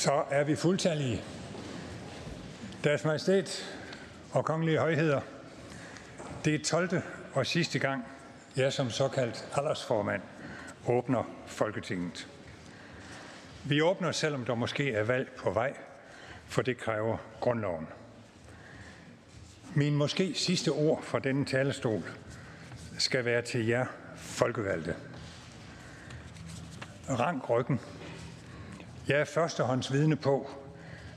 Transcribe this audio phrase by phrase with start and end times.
[0.00, 1.22] Så er vi fuldtallige.
[2.84, 3.76] Deres Majestæt
[4.32, 5.20] og kongelige højheder,
[6.44, 7.02] det er 12.
[7.32, 8.04] og sidste gang,
[8.56, 10.22] jeg som såkaldt aldersformand
[10.86, 12.28] åbner Folketinget.
[13.64, 15.74] Vi åbner, selvom der måske er valg på vej,
[16.46, 17.88] for det kræver grundloven.
[19.74, 22.02] Min måske sidste ord fra denne talerstol
[22.98, 23.86] skal være til jer
[24.16, 24.96] folkevalgte.
[27.08, 27.80] Rank ryggen.
[29.10, 30.50] Jeg er førstehånds vidne på,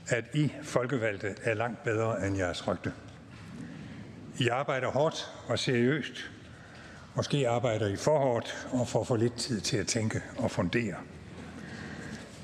[0.08, 2.92] at I folkevalgte er langt bedre end jeres rygte.
[4.38, 6.30] I arbejder hårdt og seriøst.
[7.14, 10.94] Måske arbejder I for hårdt og får for lidt tid til at tænke og fundere.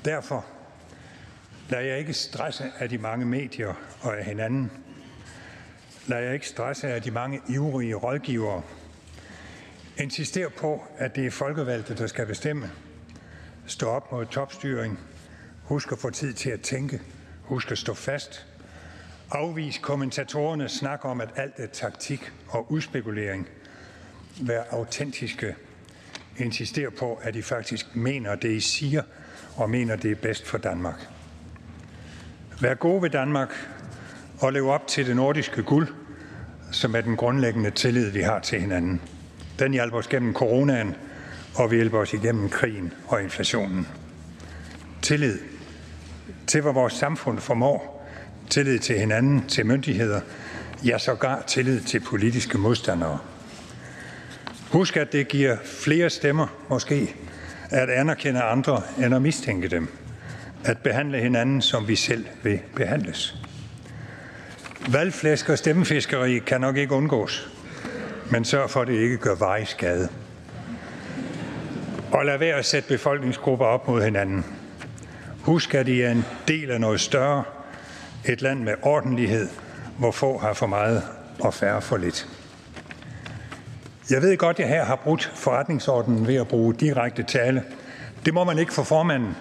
[0.05, 0.45] Derfor
[1.69, 4.71] lader jeg ikke stresse af de mange medier og af hinanden.
[6.07, 8.61] Lader jeg ikke stresse af de mange ivrige rådgivere.
[9.97, 12.71] Insister på, at det er folkevalgte, der skal bestemme.
[13.65, 14.99] Stå op mod topstyring.
[15.71, 17.01] Husk at få tid til at tænke.
[17.41, 18.45] Husk at stå fast.
[19.31, 23.47] Afvis kommentatorernes snak om, at alt er taktik og udspekulering.
[24.41, 25.55] Vær autentiske.
[26.37, 29.01] Insister på, at I faktisk mener det, I siger,
[29.55, 31.07] og mener, det er bedst for Danmark.
[32.61, 33.49] Vær gode ved Danmark
[34.39, 35.87] og lev op til det nordiske guld,
[36.71, 39.01] som er den grundlæggende tillid, vi har til hinanden.
[39.59, 40.95] Den hjælper os gennem coronaen,
[41.55, 43.87] og vi hjælper os igennem krigen og inflationen.
[45.01, 45.50] Tillid
[46.51, 48.07] til, hvad vores samfund formår.
[48.49, 50.21] Tillid til hinanden, til myndigheder.
[50.85, 53.19] Ja, sågar tillid til politiske modstandere.
[54.71, 57.15] Husk, at det giver flere stemmer, måske,
[57.69, 59.87] at anerkende andre end at mistænke dem.
[60.63, 63.35] At behandle hinanden, som vi selv vil behandles.
[64.89, 67.51] Valgflæsk og stemmefiskeri kan nok ikke undgås,
[68.31, 70.09] men sørg for, at det ikke gør vej skade.
[72.11, 74.45] Og lad være at sætte befolkningsgrupper op mod hinanden.
[75.43, 77.43] Husk, at I er en del af noget større.
[78.25, 79.49] Et land med ordentlighed,
[79.97, 81.03] hvor få har for meget
[81.39, 82.27] og færre for lidt.
[84.09, 87.63] Jeg ved godt, at jeg her har brudt forretningsordenen ved at bruge direkte tale.
[88.25, 89.37] Det må man ikke for formanden.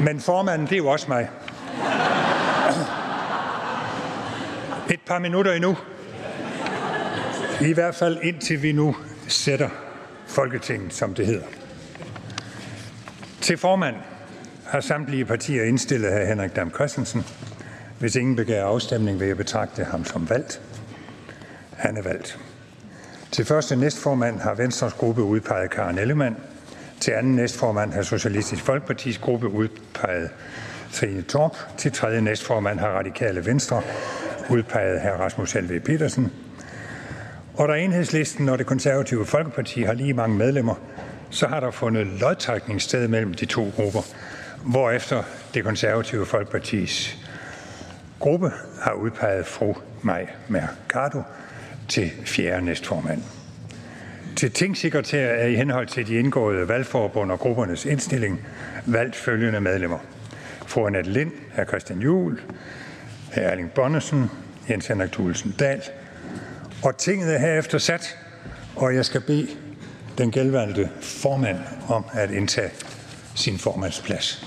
[0.00, 1.28] Men formanden, det er jo også mig.
[4.90, 5.76] Et par minutter endnu.
[7.60, 8.96] I hvert fald indtil vi nu
[9.28, 9.68] sætter
[10.26, 11.46] Folketinget, som det hedder.
[13.40, 14.02] Til formanden
[14.66, 16.24] har samtlige partier indstillet hr.
[16.24, 17.24] Henrik Dam Christensen.
[17.98, 20.60] Hvis ingen begærer afstemning, vil jeg betragte ham som valgt.
[21.76, 22.38] Han er valgt.
[23.32, 26.36] Til første næstformand har Venstres gruppe udpeget Karen Ellemann.
[27.00, 30.30] Til anden næstformand har Socialistisk Folkepartis gruppe udpeget
[30.92, 31.56] Trine Torp.
[31.76, 33.82] Til tredje næstformand har Radikale Venstre
[34.50, 35.20] udpeget hr.
[35.20, 36.32] Rasmus Helve Petersen.
[37.54, 40.74] Og da enhedslisten og det konservative Folkeparti har lige mange medlemmer,
[41.30, 44.02] så har der fundet lodtrækning sted mellem de to grupper,
[44.66, 45.22] hvorefter
[45.54, 47.18] det konservative Folkepartis
[48.18, 51.22] gruppe har udpeget fru Maj Mercado
[51.88, 53.22] til fjerde næstformand.
[54.36, 58.46] Til tingsekretær er i henhold til de indgåede valgforbund og gruppernes indstilling
[58.86, 59.98] valgt følgende medlemmer.
[60.66, 61.64] Fru Annette Lind, hr.
[61.64, 62.40] Christian Juhl,
[63.34, 63.38] hr.
[63.38, 64.30] Erling Bonnesen,
[64.70, 65.82] Jens Henrik Thulesen Dahl.
[66.84, 68.18] Og tinget er herefter sat,
[68.76, 69.48] og jeg skal bede
[70.18, 72.70] den gældvalgte formand om at indtage
[73.36, 74.38] sin formandsplads.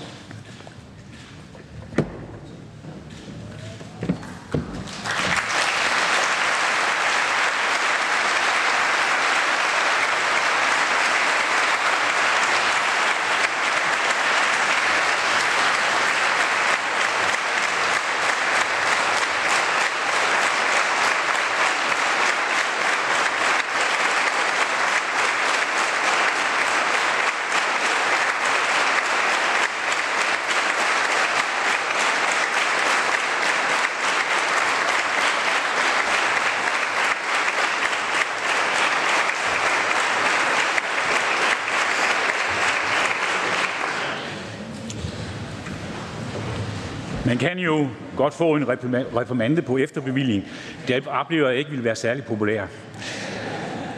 [47.30, 50.44] Man kan jo godt få en reprimande på efterbevilling.
[50.88, 52.66] Det oplever jeg ikke vil være særlig populær.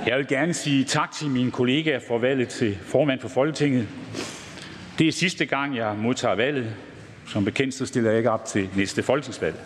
[0.06, 3.88] Jeg vil gerne sige tak til mine kollegaer for valget til formand for Folketinget.
[4.99, 6.75] Det er sidste gang, jeg modtager valget.
[7.26, 9.56] Som bekendt så stiller jeg ikke op til næste folketingsvalg.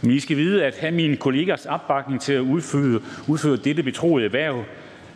[0.00, 4.24] Men I skal vide, at have mine kollegers opbakning til at udføre, udføre dette betroede
[4.24, 4.64] erhverv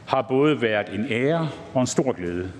[0.07, 2.53] har både været en ære og en stor glæde.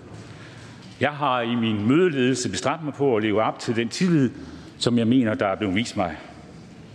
[1.01, 4.31] Jeg har i min mødeledelse bestræbt mig på at leve op til den tillid,
[4.79, 6.17] som jeg mener, der er blevet vist mig.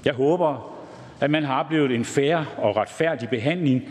[0.05, 0.77] Jeg håber,
[1.19, 3.83] at man har oplevet en fair og retfærdig behandling,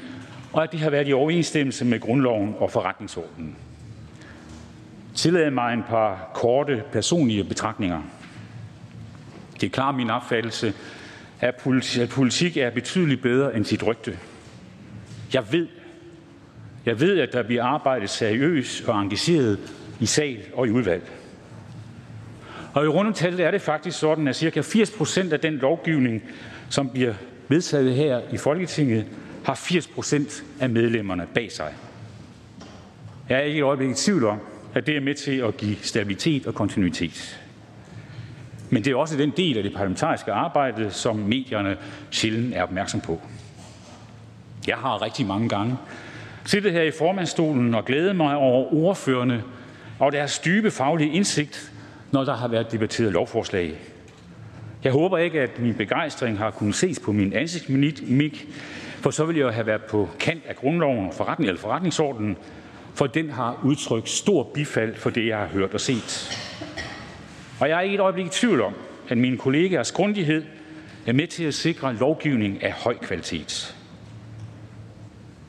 [0.52, 3.56] og at det har været i overensstemmelse med grundloven og forretningsordenen.
[5.14, 8.02] Tillad mig en par korte personlige betragtninger.
[9.60, 10.74] Det er klart min opfattelse,
[11.40, 11.56] at
[12.10, 14.18] politik er betydeligt bedre end sit rygte.
[15.34, 15.68] Jeg ved,
[16.86, 19.58] jeg ved, at der bliver arbejdet seriøst og engageret
[20.00, 21.02] i sal og i udvalg.
[22.74, 24.60] Og i rundetallet er det faktisk sådan, at ca.
[24.60, 26.22] 80 procent af den lovgivning,
[26.68, 27.14] som bliver
[27.48, 29.06] vedtaget her i Folketinget,
[29.44, 31.74] har 80 procent af medlemmerne bag sig.
[33.28, 34.38] Jeg er ikke et øjeblik i tvivl om,
[34.74, 37.40] at det er med til at give stabilitet og kontinuitet.
[38.70, 41.76] Men det er også den del af det parlamentariske arbejde, som medierne
[42.10, 43.20] sjældent er opmærksom på.
[44.66, 45.76] Jeg har rigtig mange gange
[46.44, 49.42] siddet her i formandstolen og glædet mig over ordførende
[50.00, 51.72] og deres dybe faglige indsigt,
[52.10, 53.74] når der har været debatteret lovforslag.
[54.84, 58.48] Jeg håber ikke, at min begejstring har kunnet ses på min ansigtsmimik,
[59.00, 62.36] for så ville jeg have været på kant af grundloven og forretning, eller forretningsordenen,
[62.94, 66.38] for den har udtrykt stor bifald for det, jeg har hørt og set.
[67.60, 68.74] Og jeg er ikke et øjeblik i tvivl om,
[69.08, 70.44] at mine kollegaers grundighed
[71.06, 73.76] er med til at sikre lovgivning af høj kvalitet.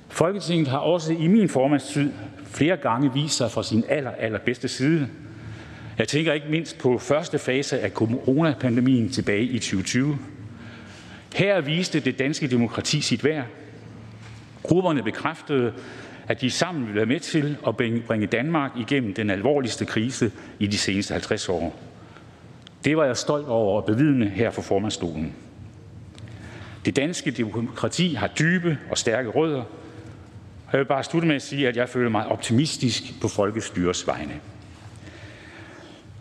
[0.09, 2.11] Folketinget har også i min formandstid
[2.51, 5.07] flere gange vist sig fra sin aller, allerbedste side.
[5.97, 10.17] Jeg tænker ikke mindst på første fase af coronapandemien tilbage i 2020.
[11.35, 13.45] Her viste det danske demokrati sit værd.
[14.63, 15.73] Grupperne bekræftede,
[16.27, 17.77] at de sammen ville være med til at
[18.07, 21.79] bringe Danmark igennem den alvorligste krise i de seneste 50 år.
[22.85, 25.33] Det var jeg stolt over at bevidne her for formandstolen.
[26.85, 29.63] Det danske demokrati har dybe og stærke rødder,
[30.71, 34.07] og jeg vil bare slutte med at sige, at jeg føler mig optimistisk på folkestyres
[34.07, 34.33] vegne.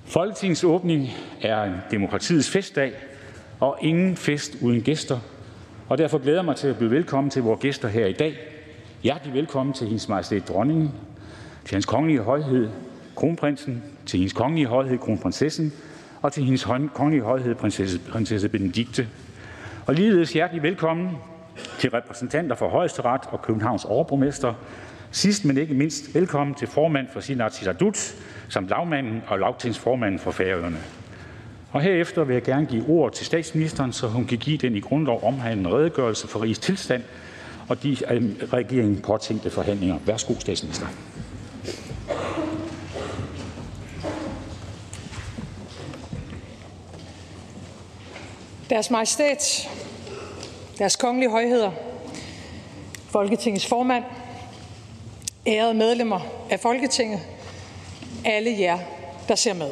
[0.04, 1.08] Folketingets åbning
[1.42, 2.92] er en demokratiets festdag,
[3.60, 5.18] og ingen fest uden gæster.
[5.88, 8.38] Og derfor glæder jeg mig til at byde velkommen til vores gæster her i dag.
[9.02, 10.90] Hjertelig velkommen til hendes majestæt dronningen,
[11.64, 12.70] til hans kongelige højhed,
[13.16, 15.72] kronprinsen, til hendes kongelige højhed, kronprinsessen,
[16.22, 19.08] og til hendes kongelige højhed, prinsesse, prinsesse Benedikte.
[19.86, 21.10] Og ligeledes hjertelig velkommen
[21.80, 24.54] til repræsentanter for Højesteret og Københavns overborgmester.
[25.10, 28.14] Sidst men ikke mindst velkommen til formand for sin Atitadut,
[28.48, 30.78] samt lagmanden og lagtingsformanden for Færøerne.
[31.72, 34.80] Og herefter vil jeg gerne give ord til statsministeren, så hun kan give den i
[34.80, 37.02] grundlov omhandlende redegørelse for rigets tilstand
[37.68, 38.18] og de af
[38.52, 39.98] regeringen påtænkte forhandlinger.
[40.06, 40.86] Værsgo, statsminister.
[48.70, 49.68] Deres Majestæt,
[50.80, 51.70] deres Kongelige Højheder,
[53.10, 54.04] Folketingets formand,
[55.46, 57.20] ærede medlemmer af Folketinget,
[58.24, 58.78] alle jer,
[59.28, 59.70] der ser med.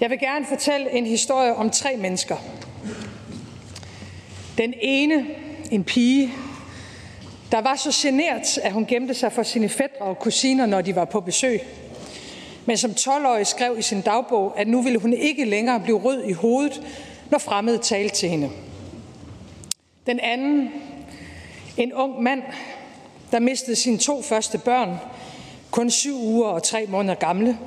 [0.00, 2.36] Jeg vil gerne fortælle en historie om tre mennesker.
[4.58, 5.26] Den ene,
[5.70, 6.32] en pige,
[7.52, 10.96] der var så genert, at hun gemte sig for sine fædre og kusiner, når de
[10.96, 11.60] var på besøg.
[12.66, 16.24] Men som 12-årig skrev i sin dagbog, at nu ville hun ikke længere blive rød
[16.24, 16.82] i hovedet,
[17.30, 18.50] når fremmede talte til hende.
[20.06, 20.70] Den anden,
[21.76, 22.42] en ung mand,
[23.30, 24.98] der mistede sine to første børn,
[25.70, 27.58] kun syv uger og tre måneder gamle.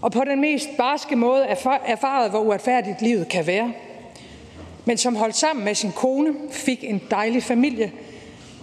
[0.00, 1.44] Og på den mest barske måde
[1.86, 3.72] erfaret, hvor uretfærdigt livet kan være.
[4.84, 7.92] Men som holdt sammen med sin kone, fik en dejlig familie,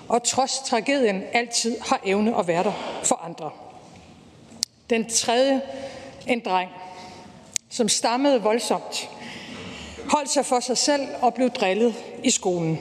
[0.07, 3.51] og trods tragedien altid har evne at være der for andre.
[4.89, 5.61] Den tredje,
[6.27, 6.69] en dreng,
[7.69, 9.09] som stammede voldsomt,
[10.09, 12.79] holdt sig for sig selv og blev drillet i skolen,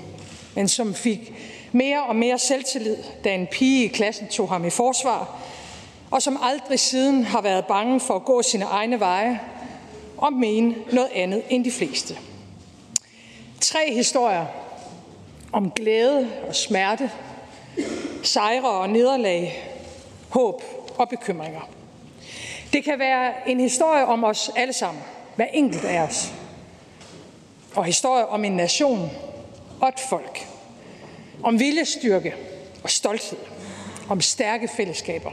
[0.54, 1.32] men som fik
[1.72, 5.38] mere og mere selvtillid, da en pige i klassen tog ham i forsvar,
[6.10, 9.40] og som aldrig siden har været bange for at gå sine egne veje
[10.16, 12.18] og mene noget andet end de fleste.
[13.60, 14.46] Tre historier
[15.52, 17.10] om glæde og smerte,
[18.22, 19.70] sejre og nederlag,
[20.28, 20.62] håb
[20.98, 21.60] og bekymringer.
[22.72, 25.02] Det kan være en historie om os alle sammen,
[25.36, 26.32] hver enkelt af os.
[27.76, 29.10] Og historie om en nation
[29.80, 30.46] og et folk.
[31.42, 32.34] Om viljestyrke
[32.82, 33.38] og stolthed.
[34.08, 35.30] Om stærke fællesskaber.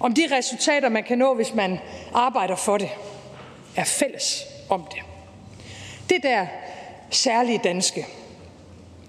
[0.00, 1.78] Om de resultater, man kan nå, hvis man
[2.14, 2.90] arbejder for det.
[3.76, 5.02] Er fælles om det.
[6.10, 6.46] Det der
[7.10, 8.06] særlige danske.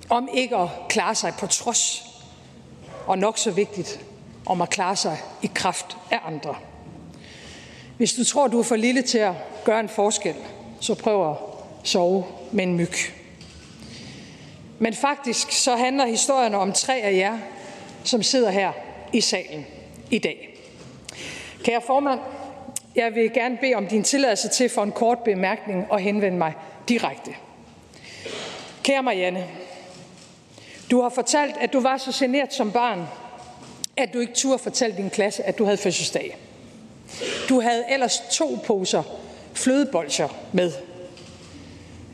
[0.10, 2.03] Om ikke at klare sig på trods.
[3.07, 4.00] Og nok så vigtigt,
[4.45, 6.55] om at klare sig i kraft af andre.
[7.98, 9.33] Hvis du tror, du er for lille til at
[9.65, 10.36] gøre en forskel,
[10.79, 11.50] så prøv at
[11.84, 12.94] sove med en myg.
[14.80, 17.38] Men faktisk så handler historien om tre af jer,
[18.04, 18.72] som sidder her
[19.14, 19.66] i salen
[20.12, 20.58] i dag.
[21.64, 22.20] Kære formand,
[22.96, 26.54] jeg vil gerne bede om din tilladelse til for en kort bemærkning og henvende mig
[26.90, 27.32] direkte.
[28.84, 29.46] Kære Marianne,
[30.92, 33.08] du har fortalt, at du var så generet som barn,
[33.98, 36.38] at du ikke turde fortælle din klasse, at du havde fødselsdag.
[37.50, 39.04] Du havde ellers to poser
[39.54, 40.72] flødebolcher med.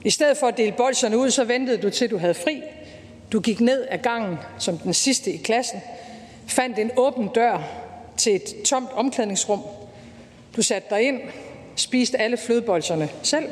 [0.03, 2.61] I stedet for at dele bolcherne ud, så ventede du til du havde fri.
[3.31, 5.81] Du gik ned ad gangen som den sidste i klassen,
[6.47, 7.63] fandt en åben dør
[8.17, 9.61] til et tomt omklædningsrum.
[10.55, 11.21] Du satte dig ind,
[11.75, 13.45] spiste alle flødebolcherne selv.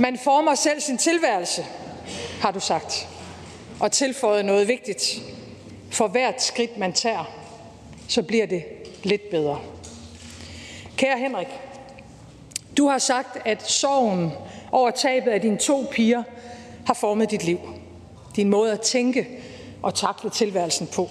[0.00, 1.64] Man former selv sin tilværelse,
[2.40, 3.08] har du sagt,
[3.80, 5.20] og tilføjet noget vigtigt.
[5.90, 7.32] For hvert skridt, man tager,
[8.08, 8.64] så bliver det
[9.02, 9.60] lidt bedre.
[10.96, 11.48] Kære Henrik,
[12.76, 14.32] du har sagt, at sorgen
[14.72, 16.22] over tabet af dine to piger
[16.86, 17.58] har formet dit liv.
[18.36, 19.28] Din måde at tænke
[19.82, 21.08] og takle tilværelsen på.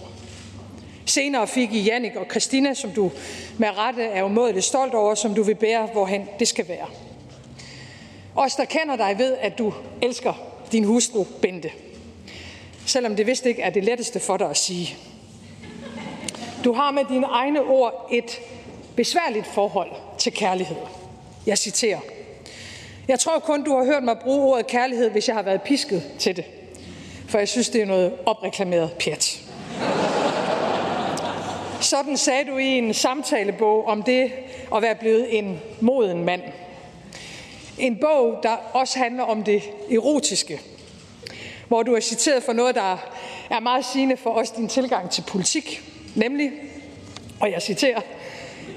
[1.06, 3.12] Senere fik I Jannik og Christina, som du
[3.58, 6.88] med rette er umådeligt stolt over, som du vil bære, hvorhen det skal være.
[8.36, 10.34] Os, der kender dig, ved, at du elsker
[10.72, 11.72] din hustru, Bente.
[12.86, 14.98] Selvom det vist ikke er det letteste for dig at sige.
[16.64, 18.40] Du har med dine egne ord et
[18.96, 21.05] besværligt forhold til kærlighed.
[21.46, 22.00] Jeg citerer.
[23.08, 26.04] Jeg tror kun, du har hørt mig bruge ordet kærlighed, hvis jeg har været pisket
[26.20, 26.46] til det.
[27.28, 29.42] For jeg synes, det er noget opreklameret pjat.
[31.82, 34.32] Sådan sagde du i en samtalebog om det
[34.76, 36.42] at være blevet en moden mand.
[37.78, 40.62] En bog, der også handler om det erotiske,
[41.68, 42.98] hvor du er citeret for noget, der
[43.50, 45.82] er meget sigende for os din tilgang til politik,
[46.16, 46.52] nemlig,
[47.40, 48.02] og jeg citerer,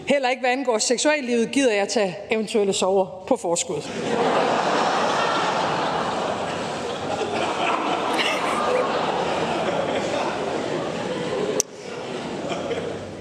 [0.06, 3.82] heller ikke hvad angår seksuallivet, gider jeg tage eventuelle sover på forskud.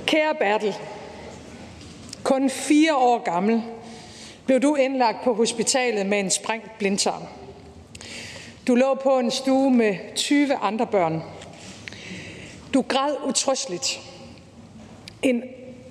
[0.06, 0.76] Kære Bertel,
[2.24, 3.64] kun fire år gammel
[4.46, 7.24] blev du indlagt på hospitalet med en sprængt blindtarm.
[8.68, 11.24] Du lå på en stue med 20 andre børn.
[12.74, 14.00] Du græd utrøsteligt.
[15.22, 15.44] En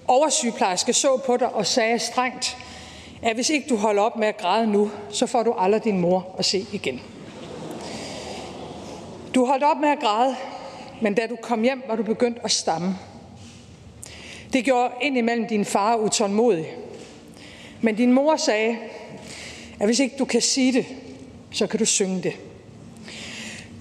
[0.09, 2.57] oversygeplejerske så på dig og sagde strengt,
[3.23, 6.01] at hvis ikke du holder op med at græde nu, så får du aldrig din
[6.01, 7.01] mor at se igen.
[9.35, 10.37] Du holdt op med at græde,
[11.01, 12.99] men da du kom hjem, var du begyndt at stamme.
[14.53, 16.67] Det gjorde indimellem din far utålmodig.
[17.81, 18.77] Men din mor sagde,
[19.81, 20.87] at hvis ikke du kan sige det,
[21.53, 22.33] så kan du synge det.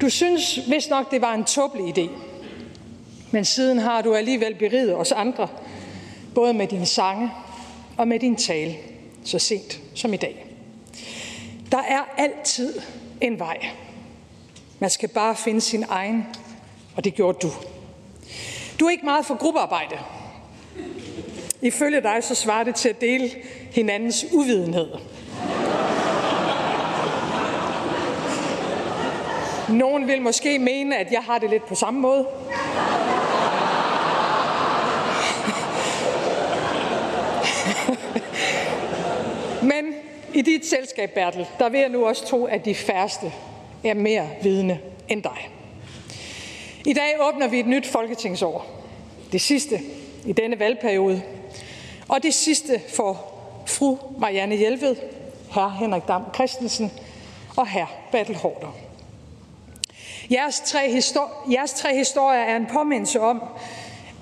[0.01, 2.10] Du synes vist nok, det var en tåbelig idé.
[3.32, 5.48] Men siden har du alligevel beriget os andre,
[6.36, 7.32] både med din sange
[7.98, 8.75] og med din tale,
[9.24, 10.46] så sent som i dag.
[11.72, 12.74] Der er altid
[13.22, 13.58] en vej.
[14.80, 16.25] Man skal bare finde sin egen,
[16.96, 17.51] og det gjorde du.
[18.80, 19.96] Du er ikke meget for gruppearbejde.
[21.62, 23.30] Ifølge dig så svarer det til at dele
[23.72, 24.88] hinandens uvidenhed.
[29.70, 32.27] Nogen vil måske mene, at jeg har det lidt på samme måde.
[39.62, 39.94] Men
[40.36, 43.34] i dit selskab, Bertel, der vil jeg nu også tro, at de færreste
[43.84, 45.50] er mere vidne end dig.
[46.86, 48.65] I dag åbner vi et nyt folketingsår.
[49.32, 49.80] Det sidste
[50.25, 51.22] i denne valgperiode.
[52.08, 53.34] Og det sidste for
[53.65, 54.96] fru Marianne Hjelved,
[55.51, 55.68] hr.
[55.80, 56.92] Henrik Dam Christensen
[57.58, 57.92] og hr.
[58.12, 58.75] Bertel Hårder.
[60.32, 63.44] Jeres tre, histor- jeres tre historier er en påmindelse om,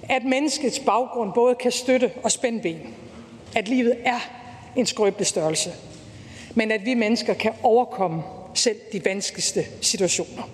[0.09, 2.95] at menneskets baggrund både kan støtte og spænde ben.
[3.55, 4.19] At livet er
[4.75, 5.71] en skrøbelig størrelse.
[6.55, 10.49] Men at vi mennesker kan overkomme selv de vanskeligste situationer.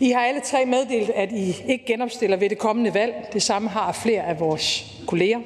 [0.00, 3.28] I har alle tre meddelt, at I ikke genopstiller ved det kommende valg.
[3.32, 5.40] Det samme har flere af vores kolleger.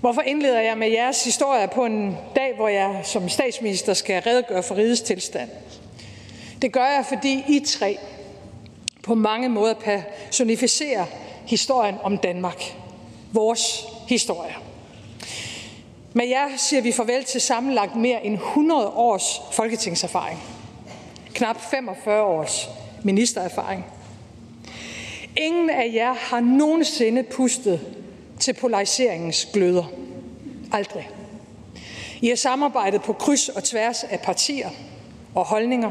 [0.00, 4.62] Hvorfor indleder jeg med jeres historie på en dag, hvor jeg som statsminister skal redegøre
[4.62, 5.50] for rigets tilstand?
[6.62, 7.98] Det gør jeg, fordi I tre
[9.02, 11.04] på mange måder personificerer
[11.46, 12.62] historien om Danmark.
[13.32, 14.54] Vores historie.
[16.16, 20.42] Med jer siger vi farvel til sammenlagt mere end 100 års folketingserfaring.
[21.34, 22.68] Knap 45 års
[23.02, 23.86] ministererfaring.
[25.36, 27.80] Ingen af jer har nogensinde pustet
[28.40, 29.84] til polariseringens gløder.
[30.72, 31.10] Aldrig.
[32.20, 34.70] I har samarbejdet på kryds og tværs af partier
[35.34, 35.90] og holdninger,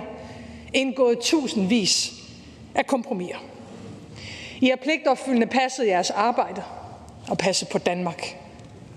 [0.73, 2.13] indgået tusindvis
[2.75, 3.43] af kompromiser.
[4.61, 6.63] I har pligtopfyldende passet jeres arbejde
[7.29, 8.37] og passet på Danmark.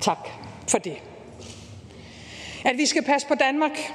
[0.00, 0.28] Tak
[0.68, 0.96] for det.
[2.66, 3.92] At vi skal passe på Danmark,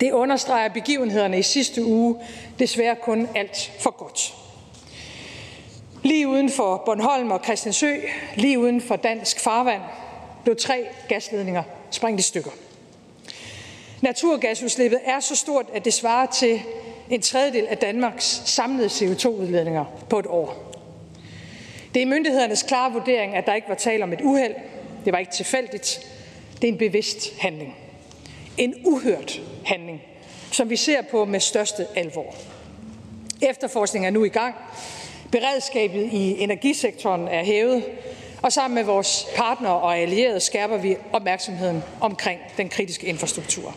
[0.00, 2.16] det understreger begivenhederne i sidste uge
[2.58, 4.34] desværre kun alt for godt.
[6.02, 7.94] Lige uden for Bornholm og Christiansø,
[8.36, 9.82] lige uden for dansk farvand,
[10.44, 12.50] blev tre gasledninger sprængt i stykker.
[14.00, 16.62] Naturgasudslippet er så stort, at det svarer til
[17.10, 20.72] en tredjedel af Danmarks samlede CO2-udledninger på et år.
[21.94, 24.54] Det er myndighedernes klare vurdering, at der ikke var tale om et uheld.
[25.04, 26.00] Det var ikke tilfældigt.
[26.62, 27.76] Det er en bevidst handling.
[28.56, 30.02] En uhørt handling,
[30.52, 32.34] som vi ser på med største alvor.
[33.42, 34.54] Efterforskningen er nu i gang.
[35.32, 37.84] Beredskabet i energisektoren er hævet,
[38.42, 43.76] og sammen med vores partnere og allierede skærper vi opmærksomheden omkring den kritiske infrastruktur.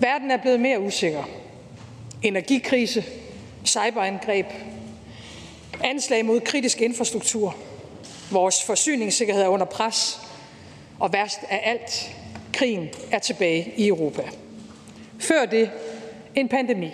[0.00, 1.24] Verden er blevet mere usikker.
[2.22, 3.04] Energikrise,
[3.64, 4.46] cyberangreb,
[5.84, 7.56] anslag mod kritisk infrastruktur,
[8.30, 10.20] vores forsyningssikkerhed er under pres,
[10.98, 12.16] og værst af alt,
[12.52, 14.22] krigen er tilbage i Europa.
[15.18, 15.70] Før det
[16.34, 16.90] en pandemi.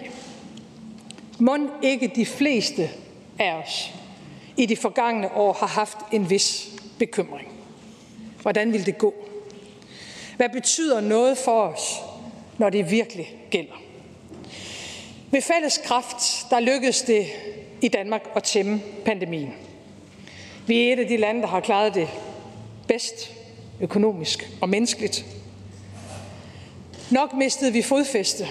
[1.39, 2.91] Må ikke de fleste
[3.39, 3.93] af os
[4.57, 6.69] i de forgangne år har haft en vis
[6.99, 7.49] bekymring.
[8.43, 9.15] Hvordan vil det gå?
[10.37, 12.01] Hvad betyder noget for os,
[12.59, 13.83] når det virkelig gælder?
[15.31, 17.27] Ved fælles kraft, der lykkedes det
[17.83, 19.55] i Danmark at tæmme pandemien.
[20.67, 22.09] Vi er et af de lande, der har klaret det
[22.89, 23.34] bedst
[23.81, 25.25] økonomisk og menneskeligt.
[27.11, 28.47] Nok mistede vi fodfæste,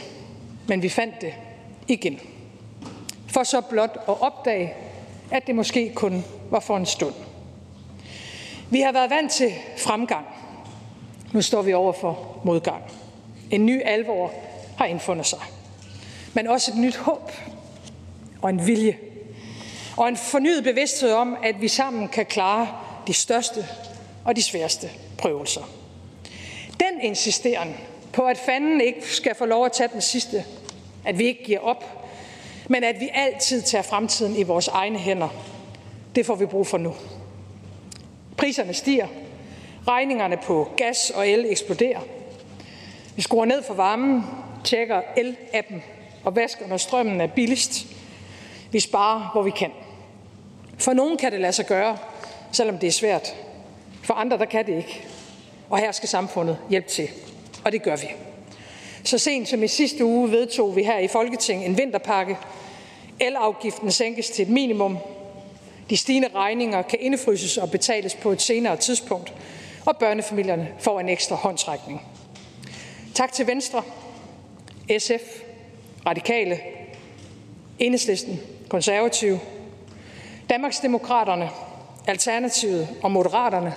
[0.68, 1.34] men vi fandt det
[1.88, 2.20] igen.
[3.28, 4.74] For så blot at opdage,
[5.32, 7.14] at det måske kun var for en stund.
[8.70, 10.26] Vi har været vant til fremgang.
[11.34, 12.84] Nu står vi over for modgang.
[13.52, 14.32] En ny alvor
[14.78, 15.40] har indfundet sig.
[16.34, 17.32] Men også et nyt håb
[18.42, 18.98] og en vilje.
[19.98, 22.68] Og en fornyet bevidsthed om, at vi sammen kan klare
[23.08, 23.66] de største
[24.26, 24.90] og de sværeste
[25.24, 25.62] prøvelser.
[26.80, 27.76] Den insisteren
[28.14, 30.46] på, at fanden ikke skal få lov at tage den sidste,
[31.06, 32.08] at vi ikke giver op,
[32.68, 35.30] men at vi altid tager fremtiden i vores egne hænder,
[36.16, 36.94] det får vi brug for nu.
[38.38, 39.08] Priserne stiger,
[39.88, 42.00] regningerne på gas og el eksploderer.
[43.16, 44.24] Vi skruer ned for varmen,
[44.64, 45.84] tjekker el-appen
[46.24, 47.88] og vasker, når strømmen er billigst.
[48.72, 49.72] Vi sparer, hvor vi kan.
[50.78, 51.98] For nogen kan det lade sig gøre,
[52.52, 53.36] selvom det er svært.
[54.04, 55.08] For andre, der kan det ikke.
[55.70, 57.10] Og her skal samfundet hjælpe til.
[57.66, 58.08] Og det gør vi.
[59.04, 62.38] Så sent som i sidste uge vedtog vi her i Folketinget en vinterpakke.
[63.20, 64.98] Elafgiften sænkes til et minimum.
[65.90, 69.34] De stigende regninger kan indefryses og betales på et senere tidspunkt.
[69.86, 72.02] Og børnefamilierne får en ekstra håndtrækning.
[73.14, 73.84] Tak til Venstre,
[75.00, 75.42] SF,
[76.06, 76.60] Radikale,
[77.80, 78.40] Enhedslisten,
[78.70, 79.40] Konservative,
[80.50, 81.50] Danmarksdemokraterne,
[82.08, 83.74] Alternativet og Moderaterne.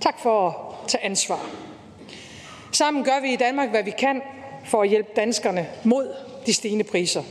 [0.00, 1.50] Tak for at tage ansvar.
[2.72, 4.22] Sammen gør vi i Danmark, hvad vi kan
[4.64, 6.14] for at hjælpe danskerne mod
[6.46, 7.22] de stigende priser,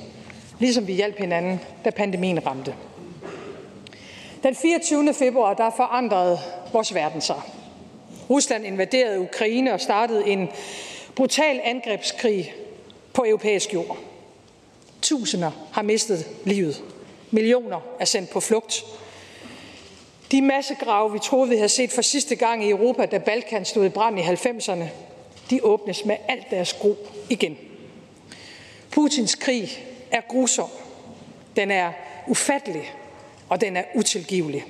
[0.59, 2.75] ligesom vi hjalp hinanden, da pandemien ramte.
[4.43, 5.13] Den 24.
[5.13, 6.39] februar der forandrede
[6.73, 7.41] vores verden sig.
[8.29, 10.49] Rusland invaderede Ukraine og startede en
[11.15, 12.53] brutal angrebskrig
[13.13, 13.97] på europæisk jord.
[15.01, 16.83] Tusinder har mistet livet.
[17.31, 18.85] Millioner er sendt på flugt.
[20.31, 23.85] De massegrave, vi troede, vi havde set for sidste gang i Europa, da Balkan stod
[23.85, 24.83] i brand i 90'erne,
[25.49, 26.97] de åbnes med alt deres gro
[27.29, 27.57] igen.
[28.91, 29.69] Putins krig
[30.11, 30.69] er grusom.
[31.55, 31.91] Den er
[32.27, 32.93] ufattelig,
[33.49, 34.65] og den er utilgivelig.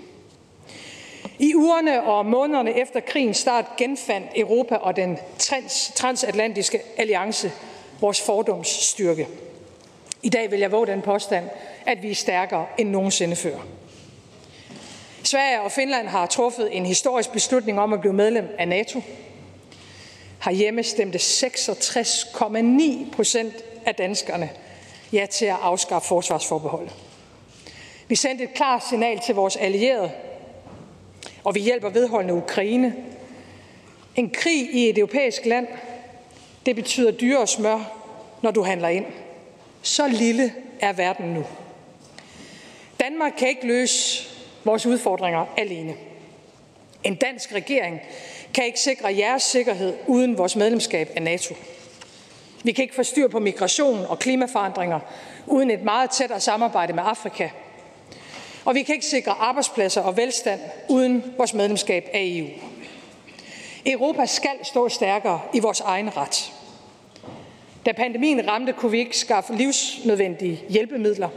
[1.39, 7.51] I ugerne og månederne efter krigens start genfandt Europa og den trans- transatlantiske alliance
[8.01, 9.27] vores fordoms styrke.
[10.23, 11.45] I dag vil jeg våge den påstand,
[11.85, 13.57] at vi er stærkere end nogensinde før.
[15.27, 19.01] Sverige og Finland har truffet en historisk beslutning om at blive medlem af NATO.
[20.43, 23.53] Herhjemme stemte 66,9 procent
[23.85, 24.49] af danskerne
[25.13, 26.93] ja til at afskaffe forsvarsforbeholdet.
[28.07, 30.11] Vi sendte et klart signal til vores allierede,
[31.43, 32.95] og vi hjælper vedholdende Ukraine.
[34.15, 35.67] En krig i et europæisk land,
[36.65, 37.79] det betyder dyre smør,
[38.41, 39.05] når du handler ind.
[39.81, 41.43] Så lille er verden nu.
[42.99, 44.26] Danmark kan ikke løse
[44.67, 45.95] vores udfordringer alene.
[47.03, 48.01] En dansk regering
[48.53, 51.55] kan ikke sikre jeres sikkerhed uden vores medlemskab af NATO.
[52.63, 54.99] Vi kan ikke få styr på migration og klimaforandringer
[55.45, 57.49] uden et meget tættere samarbejde med Afrika.
[58.65, 62.47] Og vi kan ikke sikre arbejdspladser og velstand uden vores medlemskab af EU.
[63.85, 66.53] Europa skal stå stærkere i vores egen ret.
[67.85, 71.29] Da pandemien ramte, kunne vi ikke skaffe livsnødvendige hjælpemidler.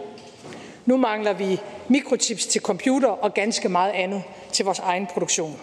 [0.91, 4.23] Nu mangler vi mikrochips til computer og ganske meget andet
[4.53, 5.57] til vores egen produktion.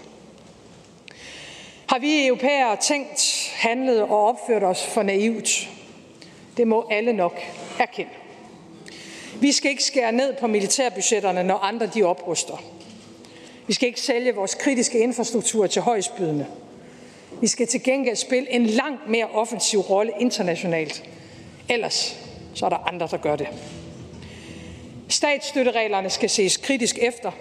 [1.87, 5.69] Har vi europæere tænkt, handlet og opført os for naivt?
[6.57, 7.39] Det må alle nok
[7.79, 8.11] erkende.
[9.41, 12.63] Vi skal ikke skære ned på militærbudgetterne, når andre de opruster.
[13.67, 16.45] Vi skal ikke sælge vores kritiske infrastruktur til højstbydende.
[17.41, 21.03] Vi skal til gengæld spille en langt mere offensiv rolle internationalt.
[21.69, 22.15] Ellers
[22.53, 23.47] så er der andre, der gør det.
[25.17, 27.31] Statsstøttereglerne skal ses kritisk efter.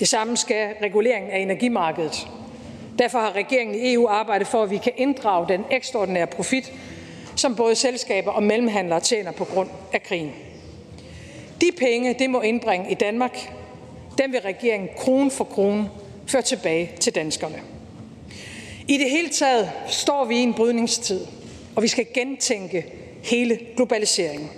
[0.00, 2.28] Det samme skal reguleringen af energimarkedet.
[2.98, 6.72] Derfor har regeringen i EU arbejdet for, at vi kan inddrage den ekstraordinære profit,
[7.36, 10.32] som både selskaber og mellemhandlere tjener på grund af krigen.
[11.60, 13.52] De penge, det må indbringe i Danmark,
[14.18, 15.90] dem vil regeringen krone for krone
[16.26, 17.62] føre tilbage til danskerne.
[18.88, 21.26] I det hele taget står vi i en brydningstid,
[21.76, 22.86] og vi skal gentænke
[23.22, 24.50] hele globaliseringen,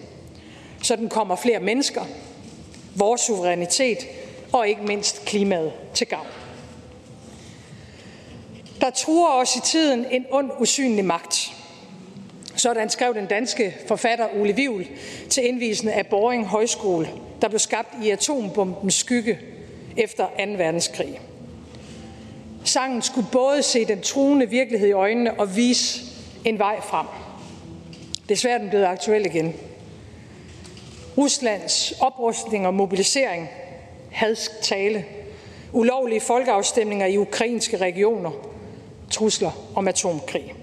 [0.82, 2.02] så den kommer flere mennesker,
[2.96, 3.98] vores suverænitet
[4.52, 6.26] og ikke mindst klimaet til gavn.
[8.80, 11.52] Der truer os i tiden en ond, usynlig magt.
[12.56, 14.86] Sådan skrev den danske forfatter Ole Vivl
[15.30, 17.08] til indvisende af Boring Højskole,
[17.42, 19.38] der blev skabt i atombombens skygge
[19.96, 20.32] efter 2.
[20.56, 21.20] verdenskrig.
[22.64, 26.00] Sangen skulle både se den truende virkelighed i øjnene og vise
[26.44, 27.06] en vej frem.
[28.28, 29.54] Desværre er den blevet aktuel igen.
[31.18, 33.48] Ruslands oprustning og mobilisering,
[34.10, 35.04] hadsk tale,
[35.72, 38.30] ulovlige folkeafstemninger i ukrainske regioner,
[39.10, 40.54] trusler om atomkrig.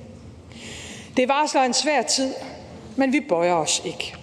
[1.17, 2.33] Det varsler en svær tid,
[2.95, 4.15] men vi bøjer os ikke.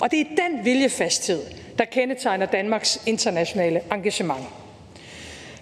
[0.00, 1.42] Og det er den viljefasthed,
[1.78, 4.44] der kendetegner Danmarks internationale engagement.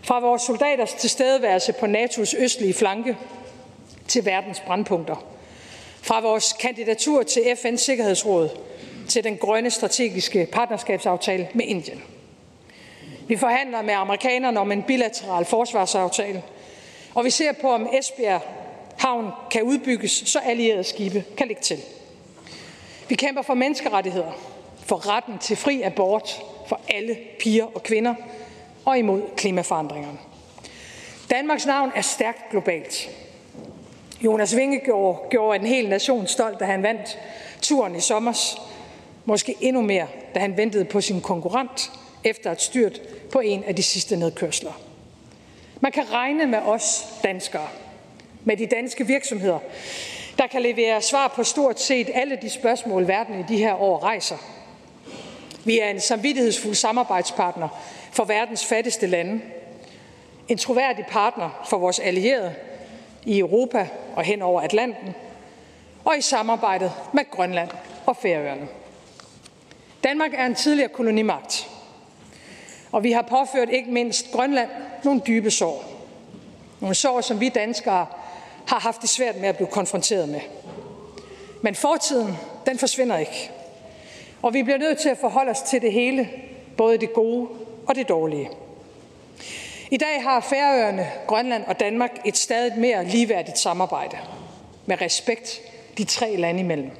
[0.02, 3.16] Fra vores soldaters tilstedeværelse på NATO's østlige flanke
[4.08, 5.24] til verdens brandpunkter.
[6.02, 8.48] Fra vores kandidatur til FN's Sikkerhedsråd
[9.08, 12.02] til den grønne strategiske partnerskabsaftale med Indien.
[13.28, 16.42] Vi forhandler med amerikanerne om en bilateral forsvarsaftale,
[17.14, 18.42] og vi ser på, om Esbjerg
[18.98, 21.78] havn kan udbygges, så allierede skibe kan ligge til.
[23.08, 24.32] Vi kæmper for menneskerettigheder,
[24.86, 28.14] for retten til fri abort for alle piger og kvinder
[28.84, 30.18] og imod klimaforandringerne.
[31.30, 33.10] Danmarks navn er stærkt globalt.
[34.20, 37.18] Jonas Vingegaard gjorde en hel nation stolt, da han vandt
[37.62, 38.56] turen i sommers.
[39.26, 41.92] Måske endnu mere, da han ventede på sin konkurrent
[42.24, 43.00] efter et styrt
[43.32, 44.80] på en af de sidste nedkørsler.
[45.80, 47.68] Man kan regne med os danskere,
[48.44, 49.58] med de danske virksomheder,
[50.38, 53.98] der kan levere svar på stort set alle de spørgsmål, verden i de her år
[53.98, 54.36] rejser.
[55.64, 57.68] Vi er en samvittighedsfuld samarbejdspartner
[58.12, 59.40] for verdens fattigste lande.
[60.48, 62.54] En troværdig partner for vores allierede
[63.24, 65.14] i Europa og hen over Atlanten.
[66.04, 67.70] Og i samarbejdet med Grønland
[68.06, 68.68] og Færøerne.
[70.06, 71.70] Danmark er en tidligere kolonimagt.
[72.92, 74.70] Og vi har påført ikke mindst Grønland
[75.04, 75.84] nogle dybe sår.
[76.80, 78.06] Nogle sår, som vi danskere
[78.66, 80.40] har haft det svært med at blive konfronteret med.
[81.62, 83.50] Men fortiden, den forsvinder ikke.
[84.42, 86.28] Og vi bliver nødt til at forholde os til det hele,
[86.76, 87.48] både det gode
[87.86, 88.50] og det dårlige.
[89.90, 94.16] I dag har Færøerne, Grønland og Danmark et stadig mere ligeværdigt samarbejde
[94.86, 95.60] med respekt
[95.98, 96.90] de tre lande imellem.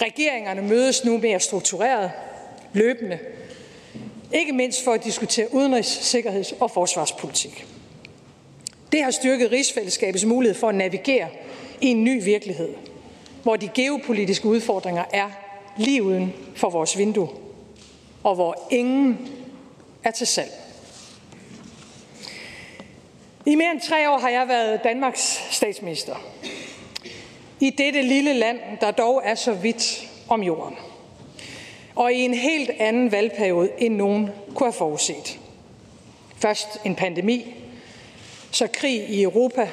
[0.00, 2.10] Regeringerne mødes nu mere struktureret,
[2.72, 3.18] løbende,
[4.32, 7.66] ikke mindst for at diskutere udenrigs-, sikkerheds- og forsvarspolitik.
[8.92, 11.28] Det har styrket rigsfællesskabets mulighed for at navigere
[11.80, 12.74] i en ny virkelighed,
[13.42, 15.30] hvor de geopolitiske udfordringer er
[15.78, 17.28] lige uden for vores vindue,
[18.22, 19.28] og hvor ingen
[20.04, 20.50] er til salg.
[23.46, 26.14] I mere end tre år har jeg været Danmarks statsminister.
[27.60, 30.76] I dette lille land, der dog er så vidt om jorden.
[31.94, 35.38] Og i en helt anden valgperiode, end nogen kunne have forudset.
[36.38, 37.54] Først en pandemi,
[38.50, 39.70] så krig i Europa,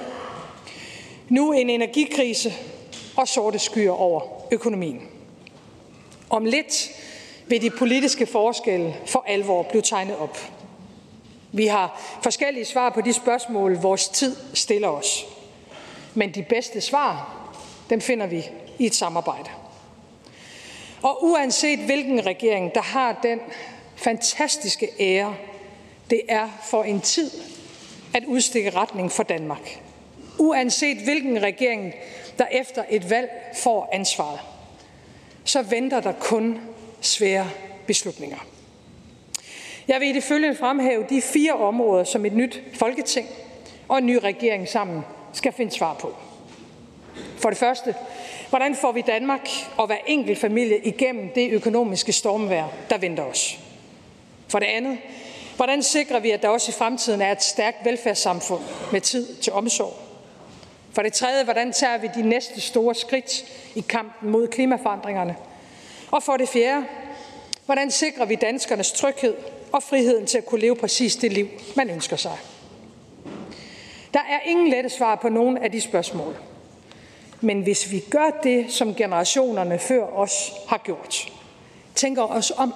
[1.29, 2.53] nu en energikrise
[3.17, 5.01] og sorte skyer over økonomien.
[6.29, 6.91] Om lidt
[7.47, 10.37] vil de politiske forskelle for alvor blive tegnet op.
[11.51, 15.25] Vi har forskellige svar på de spørgsmål, vores tid stiller os.
[16.13, 17.42] Men de bedste svar,
[17.89, 19.49] den finder vi i et samarbejde.
[21.01, 23.39] Og uanset hvilken regering, der har den
[23.95, 25.35] fantastiske ære,
[26.09, 27.31] det er for en tid
[28.13, 29.79] at udstikke retning for Danmark.
[30.39, 31.93] Uanset hvilken regering,
[32.37, 34.39] der efter et valg får ansvaret,
[35.43, 36.59] så venter der kun
[37.01, 37.49] svære
[37.87, 38.37] beslutninger.
[39.87, 43.27] Jeg vil i det følgende fremhæve de fire områder, som et nyt folketing
[43.87, 45.01] og en ny regering sammen
[45.33, 46.13] skal finde svar på.
[47.43, 47.95] For det første,
[48.49, 53.59] hvordan får vi Danmark og hver enkelt familie igennem det økonomiske stormvær, der venter os?
[54.47, 54.97] For det andet,
[55.55, 59.53] Hvordan sikrer vi, at der også i fremtiden er et stærkt velfærdssamfund med tid til
[59.53, 59.93] omsorg?
[60.93, 65.35] For det tredje, hvordan tager vi de næste store skridt i kampen mod klimaforandringerne?
[66.11, 66.85] Og for det fjerde,
[67.65, 69.35] hvordan sikrer vi danskernes tryghed
[69.71, 72.37] og friheden til at kunne leve præcis det liv, man ønsker sig?
[74.13, 76.35] Der er ingen lette svar på nogen af de spørgsmål.
[77.43, 81.31] Men hvis vi gør det, som generationerne før os har gjort,
[81.95, 82.73] tænker os om,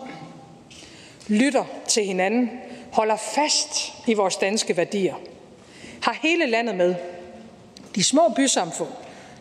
[1.28, 2.50] lytter til hinanden,
[2.92, 5.16] holder fast i vores danske værdier,
[6.02, 6.96] har hele landet med,
[7.96, 8.90] de små bysamfund,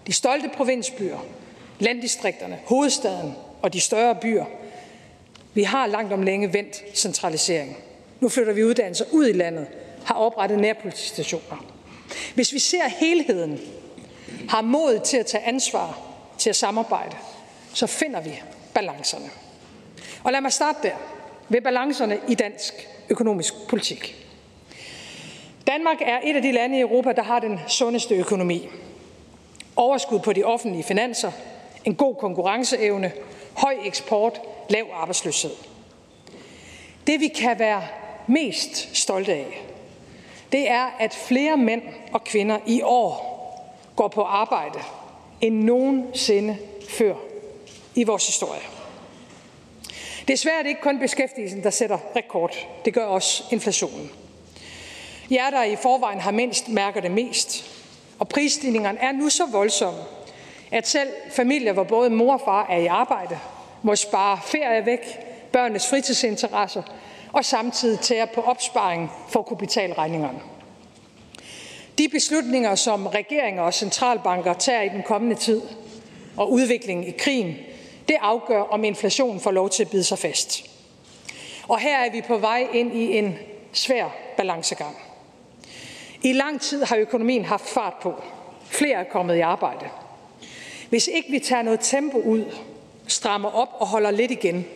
[0.07, 1.19] de stolte provinsbyer,
[1.79, 4.45] landdistrikterne, hovedstaden og de større byer.
[5.55, 7.77] Vi har langt om længe vendt centralisering.
[8.21, 9.67] Nu flytter vi uddannelser ud i landet,
[10.05, 11.67] har oprettet nærpolitistationer.
[12.35, 13.61] Hvis vi ser helheden,
[14.49, 15.99] har mod til at tage ansvar,
[16.39, 17.17] til at samarbejde,
[17.75, 18.43] så finder vi
[18.75, 19.31] balancerne.
[20.25, 20.95] Og lad mig starte der,
[21.49, 24.27] ved balancerne i dansk økonomisk politik.
[25.67, 28.69] Danmark er et af de lande i Europa, der har den sundeste økonomi.
[29.77, 31.33] Overskud på de offentlige finanser,
[31.85, 33.13] en god konkurrenceevne,
[33.57, 35.51] høj eksport, lav arbejdsløshed.
[37.07, 37.83] Det vi kan være
[38.27, 39.63] mest stolte af,
[40.53, 41.83] det er, at flere mænd
[42.13, 43.36] og kvinder i år
[43.97, 44.79] går på arbejde
[45.41, 47.15] end nogensinde før
[47.95, 48.61] i vores historie.
[50.29, 52.57] Det er svært ikke kun beskæftigelsen, der sætter rekord.
[52.85, 54.11] Det gør også inflationen.
[55.31, 57.71] Jer, der i forvejen har mindst, mærker det mest.
[58.19, 60.01] Og prisstigningerne er nu så voldsomme,
[60.71, 63.39] at selv familier, hvor både mor og far er i arbejde,
[63.83, 65.01] må spare ferie væk,
[65.53, 66.83] børnenes fritidsinteresser
[67.33, 70.41] og samtidig tære på opsparing for at kunne betale regningerne.
[71.99, 75.63] De beslutninger, som regeringer og centralbanker tager i den kommende tid,
[76.37, 77.57] og udviklingen i krigen,
[78.09, 80.65] det afgør, om inflationen får lov til at bide sig fast.
[81.69, 83.39] Og her er vi på vej ind i en
[83.73, 84.97] svær balancegang.
[86.23, 88.15] I lang tid har økonomien haft fart på.
[88.65, 89.87] Flere er kommet i arbejde.
[90.89, 92.45] Hvis ikke vi tager noget tempo ud,
[93.07, 94.67] strammer op og holder lidt igen,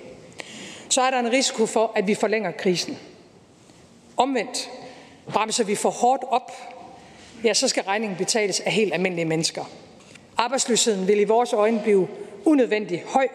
[0.89, 2.99] så er der en risiko for, at vi forlænger krisen.
[4.17, 4.71] Omvendt
[5.33, 6.53] bremser vi for hårdt op,
[7.45, 9.65] ja, så skal regningen betales af helt almindelige mennesker.
[10.37, 12.09] Arbejdsløsheden vil i vores øjne blive
[12.45, 13.29] unødvendigt høj,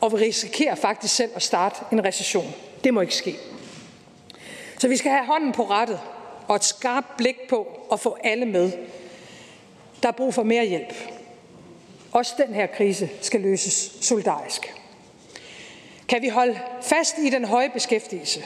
[0.00, 2.54] og vi risikerer faktisk selv at starte en recession.
[2.84, 3.36] Det må ikke ske.
[4.78, 6.00] Så vi skal have hånden på rettet
[6.48, 8.72] og et skarpt blik på at få alle med.
[10.02, 10.94] Der er brug for mere hjælp.
[12.12, 14.74] Også den her krise skal løses solidarisk.
[16.08, 18.44] Kan vi holde fast i den høje beskæftigelse,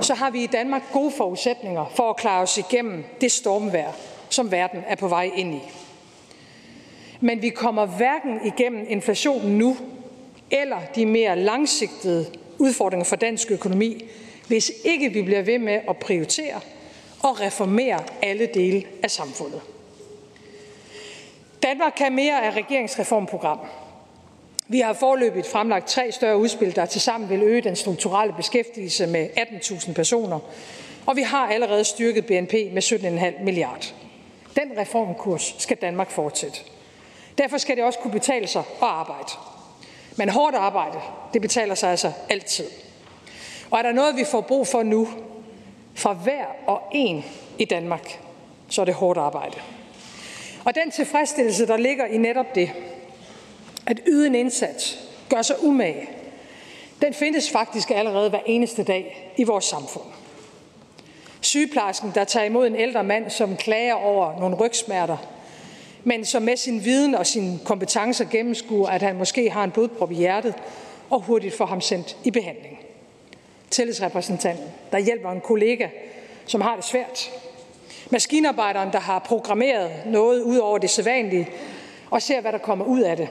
[0.00, 3.90] så har vi i Danmark gode forudsætninger for at klare os igennem det stormvær,
[4.28, 5.60] som verden er på vej ind i.
[7.20, 9.76] Men vi kommer hverken igennem inflationen nu,
[10.50, 12.26] eller de mere langsigtede
[12.58, 14.04] udfordringer for dansk økonomi,
[14.46, 16.60] hvis ikke vi bliver ved med at prioritere
[17.22, 19.60] og reformere alle dele af samfundet.
[21.62, 23.58] Danmark kan mere af regeringsreformprogram.
[24.70, 29.28] Vi har forløbigt fremlagt tre større udspil, der tilsammen vil øge den strukturelle beskæftigelse med
[29.36, 30.38] 18.000 personer,
[31.06, 33.94] og vi har allerede styrket BNP med 17,5 milliard.
[34.56, 36.58] Den reformkurs skal Danmark fortsætte.
[37.38, 39.32] Derfor skal det også kunne betale sig at arbejde.
[40.16, 40.98] Men hårdt arbejde,
[41.32, 42.66] det betaler sig altså altid.
[43.70, 45.08] Og er der noget, vi får brug for nu,
[45.94, 47.24] fra hver og en
[47.58, 48.20] i Danmark,
[48.68, 49.56] så er det hårdt arbejde.
[50.64, 52.70] Og den tilfredsstillelse, der ligger i netop det,
[53.90, 54.98] at yde en indsats,
[55.28, 56.08] gør sig umage,
[57.02, 60.04] den findes faktisk allerede hver eneste dag i vores samfund.
[61.40, 65.16] Sygeplejersken, der tager imod en ældre mand, som klager over nogle rygsmerter,
[66.04, 70.12] men som med sin viden og sine kompetencer gennemskuer, at han måske har en blodprop
[70.12, 70.54] i hjertet,
[71.10, 72.80] og hurtigt får ham sendt i behandling.
[73.70, 75.88] Tillidsrepræsentanten, der hjælper en kollega,
[76.46, 77.30] som har det svært.
[78.10, 81.48] Maskinarbejderen, der har programmeret noget ud over det sædvanlige,
[82.10, 83.28] og ser, hvad der kommer ud af det.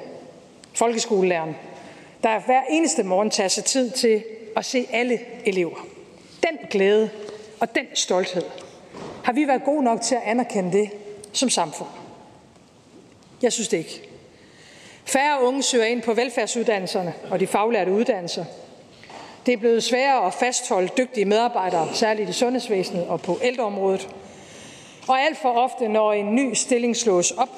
[0.80, 1.56] Folkeskolelæreren,
[2.24, 4.24] der hver eneste morgen tager sig tid til
[4.56, 5.88] at se alle elever.
[6.44, 7.10] Den glæde
[7.60, 8.44] og den stolthed
[9.24, 10.90] har vi været gode nok til at anerkende det
[11.34, 11.90] som samfund.
[13.42, 14.10] Jeg synes det ikke.
[15.06, 18.46] Færre unge søger ind på velfærdsuddannelserne og de faglærte uddannelser.
[19.46, 24.10] Det er blevet sværere at fastholde dygtige medarbejdere, særligt i sundhedsvæsenet og på ældreområdet.
[25.08, 27.50] Og alt for ofte, når en ny stilling slås op,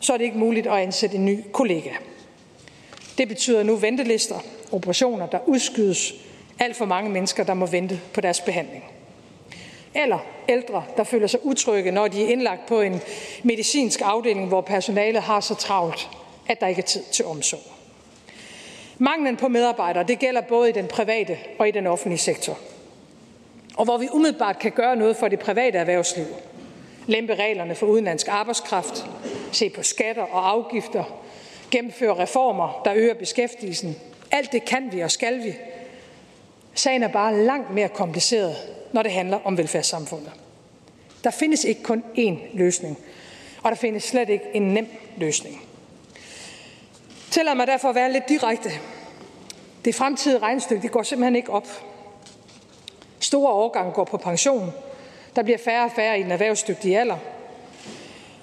[0.00, 1.90] så er det ikke muligt at ansætte en ny kollega.
[3.18, 4.38] Det betyder nu ventelister,
[4.72, 6.14] operationer, der udskydes,
[6.58, 8.84] alt for mange mennesker, der må vente på deres behandling.
[9.94, 13.00] Eller ældre, der føler sig utrygge, når de er indlagt på en
[13.42, 16.08] medicinsk afdeling, hvor personalet har så travlt,
[16.48, 17.60] at der ikke er tid til omsorg.
[18.98, 22.58] Manglen på medarbejdere, det gælder både i den private og i den offentlige sektor.
[23.76, 26.26] Og hvor vi umiddelbart kan gøre noget for det private erhvervsliv,
[27.06, 29.06] lempe reglerne for udenlandsk arbejdskraft,
[29.52, 31.04] se på skatter og afgifter,
[31.70, 33.96] gennemføre reformer, der øger beskæftigelsen.
[34.30, 35.54] Alt det kan vi og skal vi.
[36.74, 38.56] Sagen er bare langt mere kompliceret,
[38.92, 40.32] når det handler om velfærdssamfundet.
[41.24, 42.98] Der findes ikke kun én løsning,
[43.62, 45.62] og der findes slet ikke en nem løsning.
[47.30, 48.70] Tillad mig derfor at være lidt direkte.
[49.84, 51.68] Det fremtidige regnstykke det går simpelthen ikke op.
[53.20, 54.72] Store overgange går på pension.
[55.36, 57.16] Der bliver færre og færre i den erhvervsdygtige alder.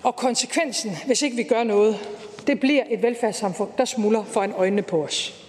[0.03, 1.99] Og konsekvensen, hvis ikke vi gør noget,
[2.47, 5.45] det bliver et velfærdssamfund, der smuldrer foran øjnene på os.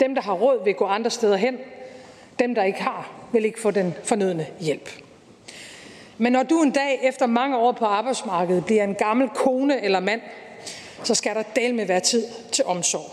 [0.00, 1.56] Dem, der har råd, vil gå andre steder hen.
[2.38, 4.90] Dem, der ikke har, vil ikke få den fornødne hjælp.
[6.18, 10.00] Men når du en dag efter mange år på arbejdsmarkedet bliver en gammel kone eller
[10.00, 10.20] mand,
[11.02, 13.10] så skal der del med være tid til omsorg.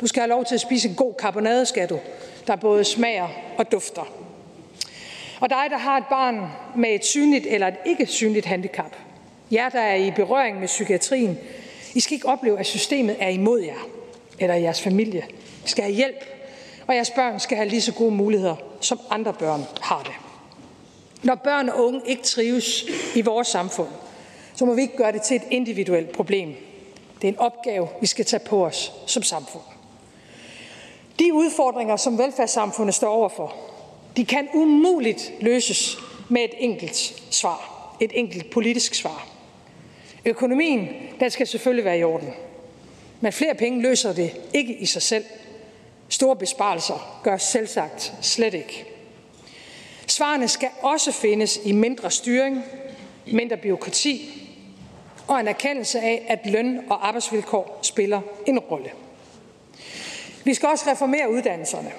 [0.00, 1.98] Du skal have lov til at spise en god karbonade, skal du,
[2.46, 4.12] der både smager og dufter.
[5.40, 6.46] Og dig, der har et barn
[6.76, 8.96] med et synligt eller et ikke synligt handicap,
[9.52, 11.38] jer, der er i berøring med psykiatrien,
[11.94, 13.88] i skal ikke opleve, at systemet er imod jer
[14.38, 15.26] eller jeres familie.
[15.66, 16.24] I skal have hjælp,
[16.86, 20.12] og jeres børn skal have lige så gode muligheder, som andre børn har det.
[21.22, 23.88] Når børn og unge ikke trives i vores samfund,
[24.56, 26.54] så må vi ikke gøre det til et individuelt problem.
[27.22, 29.62] Det er en opgave, vi skal tage på os som samfund.
[31.18, 33.54] De udfordringer, som velfærdssamfundet står overfor,
[34.16, 35.96] de kan umuligt løses
[36.28, 39.33] med et enkelt svar, et enkelt politisk svar.
[40.26, 40.88] Økonomien,
[41.20, 42.34] den skal selvfølgelig være i orden.
[43.20, 45.24] Men flere penge løser det ikke i sig selv.
[46.08, 48.84] Store besparelser gør selvsagt slet ikke.
[50.06, 52.64] Svarene skal også findes i mindre styring,
[53.26, 54.40] mindre byråkrati
[55.28, 58.90] og en erkendelse af, at løn og arbejdsvilkår spiller en rolle.
[60.44, 61.92] Vi skal også reformere uddannelserne.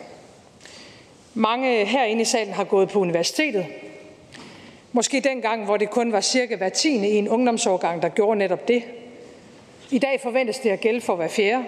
[1.33, 3.65] Mange herinde i salen har gået på universitetet.
[4.95, 8.67] Måske dengang, hvor det kun var cirka hver tiende i en ungdomsårgang, der gjorde netop
[8.67, 8.83] det.
[9.91, 11.65] I dag forventes det at gælde for hver fjerde.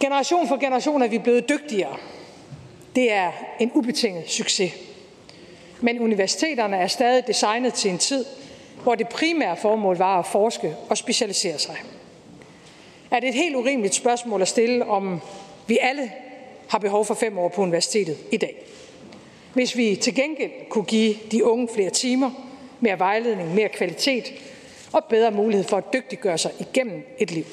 [0.00, 1.96] Generation for generation er vi blevet dygtigere.
[2.96, 4.72] Det er en ubetinget succes.
[5.80, 8.24] Men universiteterne er stadig designet til en tid,
[8.82, 11.76] hvor det primære formål var at forske og specialisere sig.
[13.10, 15.20] Er det et helt urimeligt spørgsmål at stille, om
[15.66, 16.12] vi alle
[16.68, 18.64] har behov for fem år på universitetet i dag?
[19.58, 22.30] Hvis vi til gengæld kunne give de unge flere timer,
[22.80, 24.24] mere vejledning, mere kvalitet
[24.92, 27.44] og bedre mulighed for at dygtiggøre sig igennem et liv.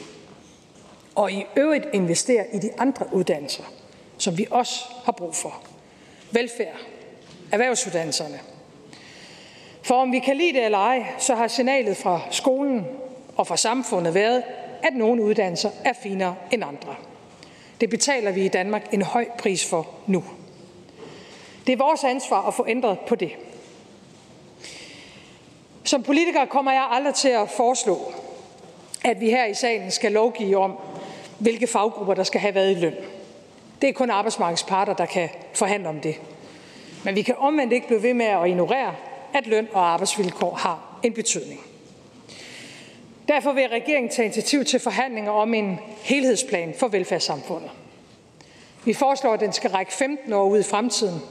[1.16, 3.64] Og i øvrigt investere i de andre uddannelser,
[4.18, 5.64] som vi også har brug for.
[6.32, 6.76] Velfærd,
[7.52, 8.40] erhvervsuddannelserne.
[9.82, 12.86] For om vi kan lide det eller ej, så har signalet fra skolen
[13.36, 14.44] og fra samfundet været,
[14.84, 16.96] at nogle uddannelser er finere end andre.
[17.82, 20.24] Det betaler vi i Danmark en høj pris for nu.
[21.68, 23.32] Det er vores ansvar at få ændret på det.
[25.84, 28.14] Som politiker kommer jeg aldrig til at foreslå,
[29.04, 30.74] at vi her i salen skal lovgive om,
[31.40, 32.96] hvilke faggrupper der skal have været i løn.
[33.82, 36.16] Det er kun arbejdsmarkedets parter, der kan forhandle om det.
[37.04, 38.96] Men vi kan omvendt ikke blive ved med at ignorere,
[39.34, 41.60] at løn og arbejdsvilkår har en betydning.
[43.28, 47.72] Derfor vil regeringen tage initiativ til forhandlinger om en helhedsplan for velfærdssamfundet.
[48.86, 51.22] Vi foreslår, at den skal række 15 år ud i fremtiden.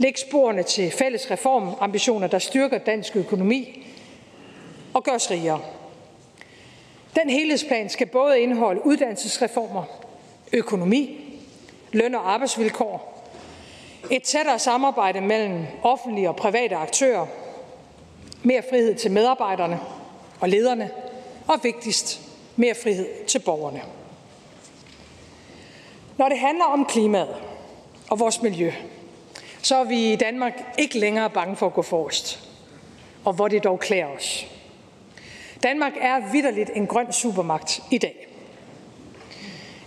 [0.00, 3.86] Læg sporene til fælles reformambitioner, der styrker dansk økonomi
[4.94, 5.60] og gør os rigere.
[7.14, 9.84] Den helhedsplan skal både indeholde uddannelsesreformer,
[10.52, 11.20] økonomi,
[11.92, 13.26] løn og arbejdsvilkår,
[14.10, 17.26] et tættere samarbejde mellem offentlige og private aktører,
[18.42, 19.80] mere frihed til medarbejderne
[20.40, 20.90] og lederne,
[21.48, 22.20] og vigtigst,
[22.56, 23.82] mere frihed til borgerne.
[26.18, 27.36] Når det handler om klimaet
[28.10, 28.72] og vores miljø,
[29.62, 32.40] så er vi i Danmark ikke længere bange for at gå forrest.
[33.24, 34.46] Og hvor det dog klæder os.
[35.62, 38.26] Danmark er vidderligt en grøn supermagt i dag.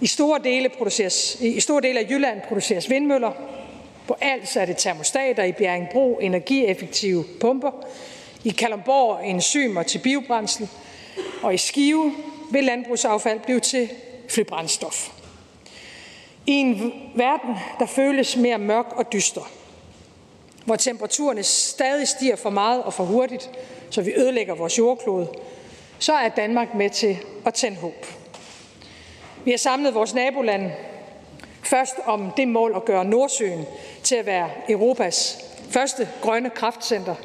[0.01, 3.31] I store dele, produceres, I store dele af Jylland produceres vindmøller.
[4.07, 7.71] På Als er det termostater, i Bjerringbro energieffektive pumper.
[8.43, 10.69] I Kalundborg enzymer til biobrændsel.
[11.43, 12.13] Og i Skive
[12.52, 13.89] vil landbrugsaffald blive til
[14.29, 15.10] flybrændstof.
[16.48, 19.52] I en verden, der føles mere mørk og dyster,
[20.65, 23.49] hvor temperaturerne stadig stiger for meget og for hurtigt,
[23.89, 25.27] så vi ødelægger vores jordklode,
[25.99, 28.05] så er Danmark med til at tænde håb.
[29.45, 30.71] Vi har samlet vores nabolande
[31.63, 33.65] først om det mål at gøre Nordsøen
[34.03, 37.15] til at være Europas første grønne kraftcenter,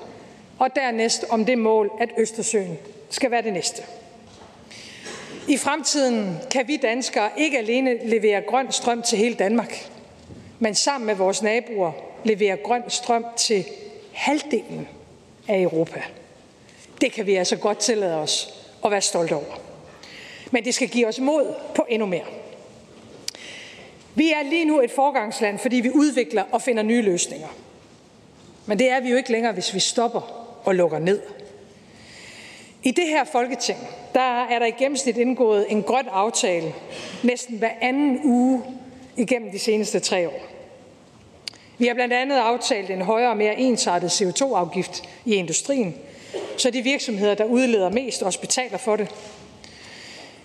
[0.58, 2.78] og dernæst om det mål, at Østersøen
[3.10, 3.82] skal være det næste.
[5.48, 9.90] I fremtiden kan vi danskere ikke alene levere grøn strøm til hele Danmark,
[10.58, 11.92] men sammen med vores naboer
[12.24, 13.64] levere grøn strøm til
[14.12, 14.88] halvdelen
[15.48, 16.02] af Europa.
[17.00, 18.54] Det kan vi altså godt tillade os
[18.84, 19.60] at være stolte over.
[20.50, 22.24] Men det skal give os mod på endnu mere.
[24.14, 27.48] Vi er lige nu et forgangsland, fordi vi udvikler og finder nye løsninger.
[28.66, 30.20] Men det er vi jo ikke længere, hvis vi stopper
[30.64, 31.20] og lukker ned.
[32.82, 33.78] I det her folketing,
[34.14, 36.74] der er der i gennemsnit indgået en grøn aftale
[37.22, 38.62] næsten hver anden uge
[39.16, 40.57] igennem de seneste tre år.
[41.78, 45.94] Vi har blandt andet aftalt en højere og mere ensartet CO2-afgift i industrien,
[46.56, 49.14] så de virksomheder, der udleder mest, også betaler for det.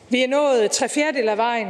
[0.10, 1.68] Vi er nået tre fjerdedel af vejen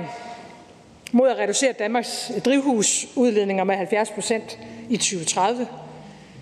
[1.12, 4.60] mod at reducere Danmarks drivhusudledninger med 70 procent
[4.90, 5.68] i 2030.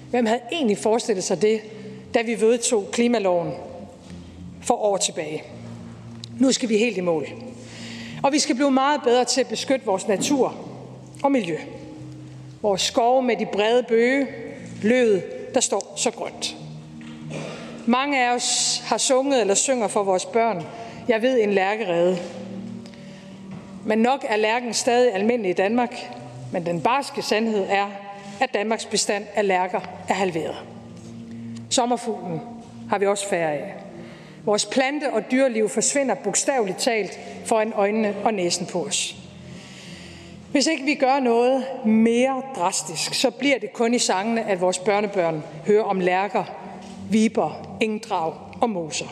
[0.09, 1.61] Hvem havde egentlig forestillet sig det,
[2.13, 3.51] da vi vedtog klimaloven
[4.63, 5.43] for år tilbage?
[6.39, 7.27] Nu skal vi helt i mål.
[8.23, 10.55] Og vi skal blive meget bedre til at beskytte vores natur
[11.23, 11.57] og miljø.
[12.61, 14.27] Vores skove med de brede bøge,
[14.83, 16.55] løvet, der står så grønt.
[17.85, 20.65] Mange af os har sunget eller synger for vores børn.
[21.07, 22.17] Jeg ved en lærkerede.
[23.85, 25.95] Men nok er lærken stadig almindelig i Danmark,
[26.51, 27.87] men den barske sandhed er,
[28.39, 30.55] at Danmarks bestand af lærker er halveret.
[31.69, 32.41] Sommerfuglen
[32.89, 33.73] har vi også færre af.
[34.45, 39.20] Vores plante- og dyreliv forsvinder bogstaveligt talt foran øjnene og næsen på os.
[40.51, 44.79] Hvis ikke vi gør noget mere drastisk, så bliver det kun i sangene, at vores
[44.79, 46.43] børnebørn hører om lærker,
[47.09, 49.05] viber, engdrag og moser.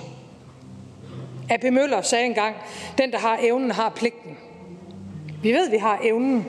[1.50, 1.64] A.P.
[1.64, 2.56] Møller sagde engang,
[2.98, 4.38] den der har evnen har pligten.
[5.44, 6.46] Vi ved, vi har evnen.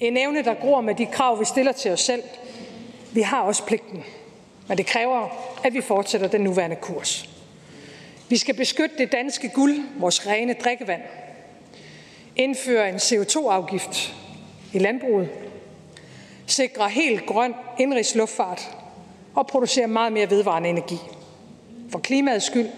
[0.00, 2.22] En evne, der gror med de krav, vi stiller til os selv.
[3.12, 4.04] Vi har også pligten.
[4.68, 5.28] Men det kræver,
[5.64, 7.28] at vi fortsætter den nuværende kurs.
[8.28, 11.02] Vi skal beskytte det danske guld, vores rene drikkevand.
[12.38, 14.14] Indføre en CO2-afgift
[14.72, 15.28] i landbruget.
[16.46, 18.76] Sikre helt grøn indrigsluftfart
[19.34, 20.98] og producere meget mere vedvarende energi.
[21.90, 22.68] For klimaets skyld,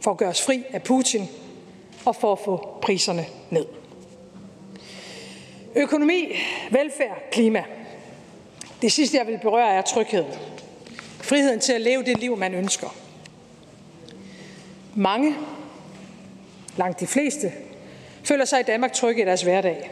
[0.00, 1.28] for at gøre os fri af Putin
[2.04, 3.66] og for at få priserne ned.
[5.76, 6.32] Økonomi,
[6.70, 7.64] velfærd, klima.
[8.82, 10.24] Det sidste, jeg vil berøre, er tryghed.
[11.20, 12.96] Friheden til at leve det liv, man ønsker.
[14.94, 15.34] Mange,
[16.76, 17.52] langt de fleste,
[18.24, 19.90] føler sig i Danmark trygge i deres hverdag.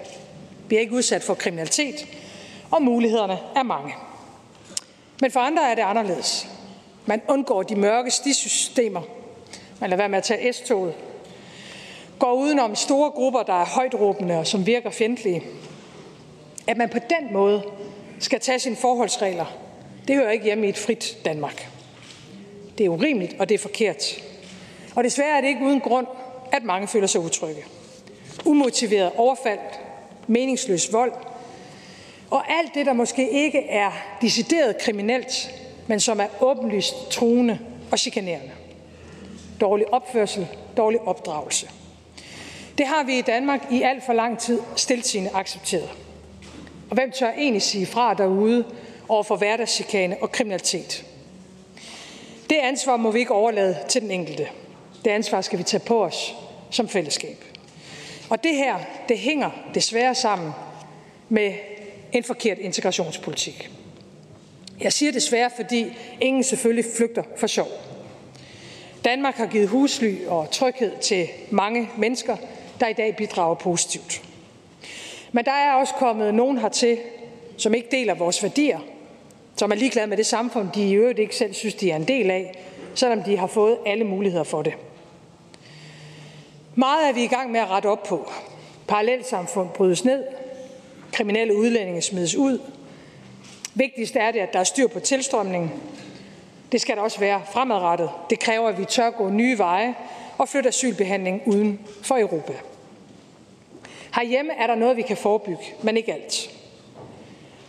[0.68, 2.06] bliver ikke udsat for kriminalitet,
[2.70, 3.94] og mulighederne er mange.
[5.20, 6.48] Men for andre er det anderledes.
[7.06, 9.02] Man undgår de mørke stisystemer.
[9.80, 10.94] Man lader være med at tage S-toget.
[12.18, 15.42] Går udenom store grupper, der er højtråbende og som virker fjendtlige.
[16.66, 17.62] At man på den måde
[18.18, 19.46] skal tage sine forholdsregler,
[20.08, 21.68] det hører ikke hjemme i et frit Danmark.
[22.78, 24.04] Det er urimeligt, og det er forkert.
[24.94, 26.06] Og desværre er det ikke uden grund,
[26.52, 27.64] at mange føler sig utrygge.
[28.44, 29.58] Umotiveret overfald,
[30.26, 31.12] meningsløs vold,
[32.30, 35.50] og alt det, der måske ikke er decideret kriminelt,
[35.86, 37.58] men som er åbenlyst truende
[37.90, 38.50] og chikanerende.
[39.60, 41.70] Dårlig opførsel, dårlig opdragelse.
[42.78, 45.90] Det har vi i Danmark i alt for lang tid stiltigende accepteret.
[46.90, 48.64] Og hvem tør egentlig sige fra derude
[49.08, 51.04] over for hverdagschikane og kriminalitet?
[52.50, 54.48] Det ansvar må vi ikke overlade til den enkelte.
[55.04, 56.34] Det ansvar skal vi tage på os
[56.70, 57.44] som fællesskab.
[58.30, 58.78] Og det her,
[59.08, 60.52] det hænger desværre sammen
[61.28, 61.52] med
[62.12, 63.70] en forkert integrationspolitik.
[64.80, 65.86] Jeg siger desværre, fordi
[66.20, 67.68] ingen selvfølgelig flygter for sjov.
[69.04, 72.36] Danmark har givet husly og tryghed til mange mennesker,
[72.80, 74.22] der i dag bidrager positivt.
[75.32, 76.98] Men der er også kommet nogen hertil,
[77.56, 78.78] som ikke deler vores værdier,
[79.56, 82.08] som er ligeglade med det samfund, de i øvrigt ikke selv synes, de er en
[82.08, 82.54] del af,
[82.94, 84.74] selvom de har fået alle muligheder for det.
[86.74, 88.30] Meget er vi i gang med at rette op på.
[88.88, 90.24] Parallelsamfund brydes ned,
[91.12, 92.60] kriminelle udlændinge smides ud.
[93.74, 95.72] Vigtigst er det, at der er styr på tilstrømningen.
[96.72, 98.10] Det skal der også være fremadrettet.
[98.30, 99.94] Det kræver, at vi tør gå nye veje
[100.38, 102.52] og flytte asylbehandling uden for Europa.
[104.14, 106.50] Herhjemme er der noget, vi kan forebygge, men ikke alt.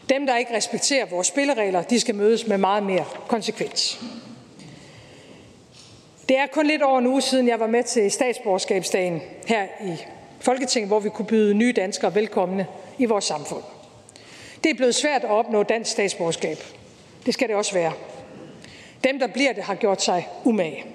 [0.10, 4.04] Dem, der ikke respekterer vores spilleregler, de skal mødes med meget mere konsekvens.
[6.30, 9.98] Det er kun lidt over en uge siden, jeg var med til statsborgerskabsdagen her i
[10.40, 12.68] Folketinget, hvor vi kunne byde nye danskere velkomne
[12.98, 13.64] i vores samfund.
[14.64, 16.58] Det er blevet svært at opnå dansk statsborgerskab.
[17.26, 17.92] Det skal det også være.
[19.04, 20.86] Dem, der bliver det, har gjort sig umage.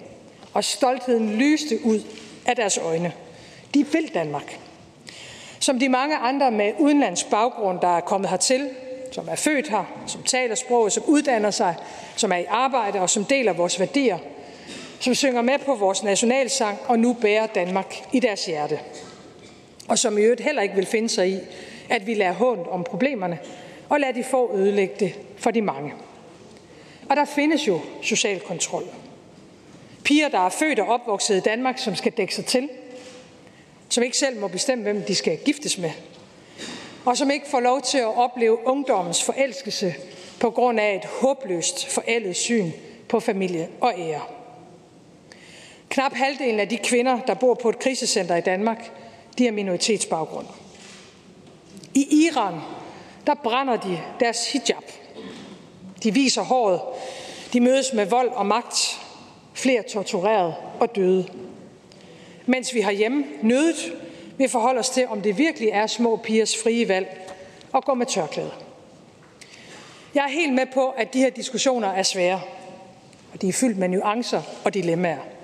[0.55, 2.01] Og stoltheden lyste ud
[2.47, 3.13] af deres øjne.
[3.75, 4.59] De vil Danmark.
[5.61, 8.71] Som de mange andre med udenlandsk baggrund, der er kommet hertil,
[9.13, 11.75] som er født her, som taler sproget, som uddanner sig,
[12.17, 14.19] som er i arbejde og som deler vores værdier,
[15.01, 18.81] som synger med på vores nationalsang og nu bærer Danmark i deres hjerte.
[19.89, 21.39] Og som i øvrigt heller ikke vil finde sig i,
[21.89, 23.39] at vi lader hånd om problemerne
[23.89, 25.95] og lader de få ødelægge det for de mange.
[27.09, 28.85] Og der findes jo social kontrol.
[30.05, 32.69] Piger, der er født og opvokset i Danmark, som skal dække sig til,
[33.89, 35.91] som ikke selv må bestemme, hvem de skal giftes med,
[37.05, 39.95] og som ikke får lov til at opleve ungdommens forelskelse
[40.41, 42.71] på grund af et håbløst forældet syn
[43.09, 44.36] på familie og ære.
[45.89, 48.91] Knap halvdelen af de kvinder, der bor på et krisecenter i Danmark,
[49.39, 50.47] de har minoritetsbaggrund.
[51.95, 52.55] I Iran,
[53.27, 54.85] der brænder de deres hijab.
[56.03, 56.81] De viser håret.
[57.53, 59.01] De mødes med vold og magt.
[59.55, 61.29] Flere tortureret og døde.
[62.47, 63.93] Mens vi herhjemme nødet
[64.39, 67.33] vil forholde os til, om det virkelig er små pigers frie valg
[67.75, 68.51] at gå med tørklæde.
[70.15, 72.41] Jeg er helt med på, at de her diskussioner er svære,
[73.33, 75.36] og de er fyldt med nuancer og dilemmaer.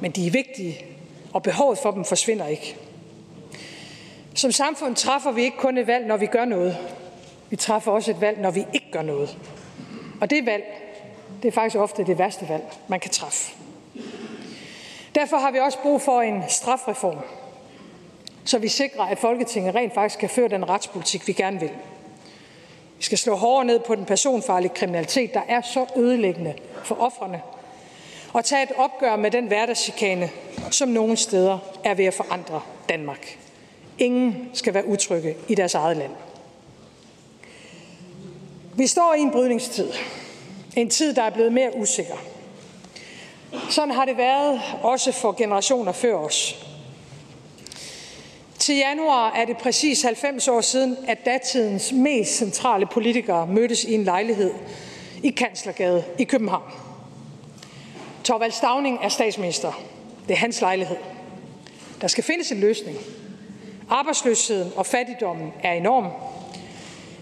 [0.00, 0.84] Men de er vigtige,
[1.32, 2.76] og behovet for dem forsvinder ikke.
[4.34, 6.78] Som samfund træffer vi ikke kun et valg, når vi gør noget.
[7.50, 9.38] Vi træffer også et valg, når vi ikke gør noget.
[10.20, 10.64] Og det valg,
[11.42, 13.54] det er faktisk ofte det værste valg, man kan træffe.
[15.14, 17.18] Derfor har vi også brug for en strafreform,
[18.44, 21.70] så vi sikrer, at Folketinget rent faktisk kan føre den retspolitik, vi gerne vil.
[22.98, 27.42] Vi skal slå hårdere ned på den personfarlige kriminalitet, der er så ødelæggende for offrene,
[28.32, 30.30] og tage et opgør med den hverdagschikane,
[30.70, 33.38] som nogle steder er ved at forandre Danmark.
[33.98, 36.12] Ingen skal være utrygge i deres eget land.
[38.74, 39.92] Vi står i en brydningstid.
[40.76, 42.16] En tid, der er blevet mere usikker.
[43.70, 46.66] Sådan har det været også for generationer før os.
[48.58, 53.94] Til januar er det præcis 90 år siden, at datidens mest centrale politikere mødtes i
[53.94, 54.54] en lejlighed
[55.22, 56.87] i Kanslergade i København.
[58.28, 59.82] Torvald Stavning er statsminister.
[60.26, 60.96] Det er hans lejlighed.
[62.00, 62.98] Der skal findes en løsning.
[63.90, 66.06] Arbejdsløsheden og fattigdommen er enorm.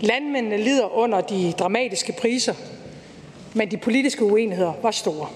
[0.00, 2.54] Landmændene lider under de dramatiske priser,
[3.54, 5.28] men de politiske uenigheder var store.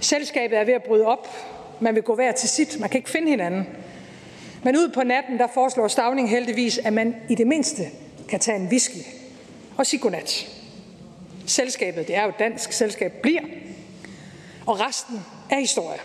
[0.00, 1.28] Selskabet er ved at bryde op.
[1.80, 2.80] Man vil gå hver til sit.
[2.80, 3.66] Man kan ikke finde hinanden.
[4.62, 7.82] Men ud på natten, der foreslår Stavning heldigvis, at man i det mindste
[8.28, 9.06] kan tage en whisky
[9.76, 10.48] og sige godnat.
[11.46, 13.42] Selskabet, det er jo et dansk selskab, bliver.
[14.66, 15.98] Og resten er historie.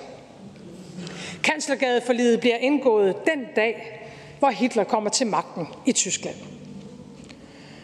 [1.43, 4.01] Kanslergadeforlidet bliver indgået den dag,
[4.39, 6.35] hvor Hitler kommer til magten i Tyskland.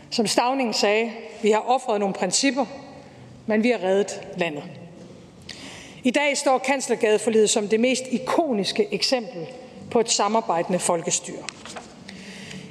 [0.09, 1.11] Som Stavning sagde,
[1.41, 2.65] vi har offret nogle principper,
[3.45, 4.63] men vi har reddet landet.
[6.03, 9.47] I dag står Kanslergadeforlidet som det mest ikoniske eksempel
[9.91, 11.43] på et samarbejdende folkestyre.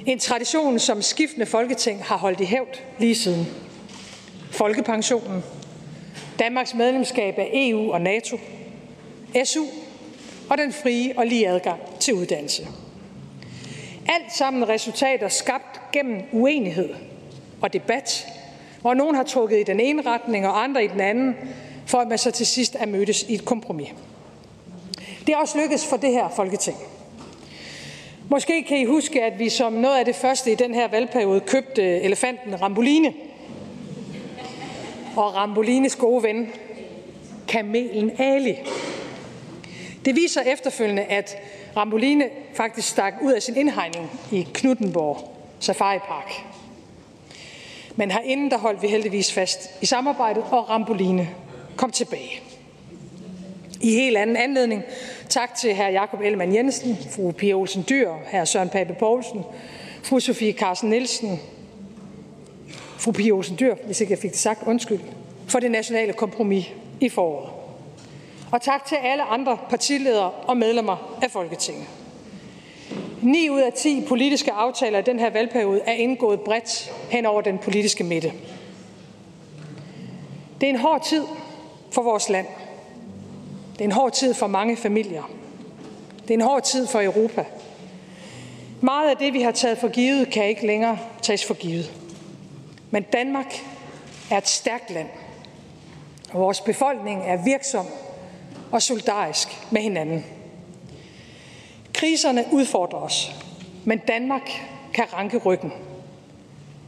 [0.05, 3.47] En tradition, som skiftende folketing har holdt i hævd lige siden.
[4.51, 5.43] Folkepensionen,
[6.39, 8.37] Danmarks medlemskab af EU og NATO,
[9.43, 9.63] SU
[10.49, 12.67] og den frie og lige adgang til uddannelse.
[14.09, 16.89] Alt sammen resultater skabt gennem uenighed
[17.61, 18.27] og debat,
[18.81, 21.35] hvor nogen har trukket i den ene retning og andre i den anden,
[21.85, 23.89] for at man så til sidst er mødtes i et kompromis.
[25.27, 26.77] Det er også lykkedes for det her Folketing.
[28.29, 31.39] Måske kan I huske, at vi som noget af det første i den her valgperiode
[31.39, 33.13] købte elefanten Ramboline.
[35.17, 36.49] Og Rambolines gode ven,
[37.47, 38.55] kamelen Ali.
[40.05, 41.37] Det viser efterfølgende, at
[41.77, 46.31] Ramboline faktisk stak ud af sin indhegning i Knuttenborg Safari Park.
[47.95, 51.29] Men herinde der holdt vi heldigvis fast i samarbejdet, og Ramboline
[51.75, 52.41] kom tilbage.
[53.81, 54.83] I helt anden anledning
[55.29, 55.89] tak til hr.
[55.89, 58.45] Jakob Ellemann Jensen, fru Pia Olsen Dyr, hr.
[58.45, 59.43] Søren Pape Poulsen,
[60.03, 61.39] fru Sofie Carsten Nielsen,
[62.97, 64.99] fru Pia Olsen Dyr, hvis ikke jeg fik det sagt, undskyld,
[65.47, 66.65] for det nationale kompromis
[66.99, 67.49] i foråret.
[68.51, 71.85] Og tak til alle andre partiledere og medlemmer af Folketinget.
[73.21, 77.41] 9 ud af 10 politiske aftaler i den her valgperiode er indgået bredt hen over
[77.41, 78.33] den politiske midte.
[80.61, 81.23] Det er en hård tid
[81.91, 82.47] for vores land.
[83.73, 85.23] Det er en hård tid for mange familier.
[86.21, 87.45] Det er en hård tid for Europa.
[88.81, 91.91] Meget af det, vi har taget for givet, kan ikke længere tages for givet.
[92.91, 93.65] Men Danmark
[94.31, 95.09] er et stærkt land,
[96.31, 97.85] og vores befolkning er virksom
[98.71, 100.25] og solidarisk med hinanden.
[101.93, 103.35] Kriserne udfordrer os,
[103.85, 104.49] men Danmark
[104.93, 105.73] kan ranke ryggen.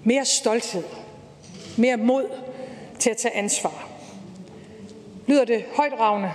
[0.04, 0.84] Mere stolthed,
[1.78, 2.30] mere mod
[3.00, 3.90] til at tage ansvar.
[5.28, 6.32] Lyder det højdragende?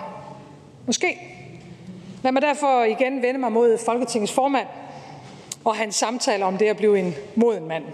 [0.86, 1.18] Måske.
[2.22, 4.66] Lad mig derfor igen vende mig mod Folketingets formand
[5.64, 7.84] og hans samtale om det at blive en moden mand.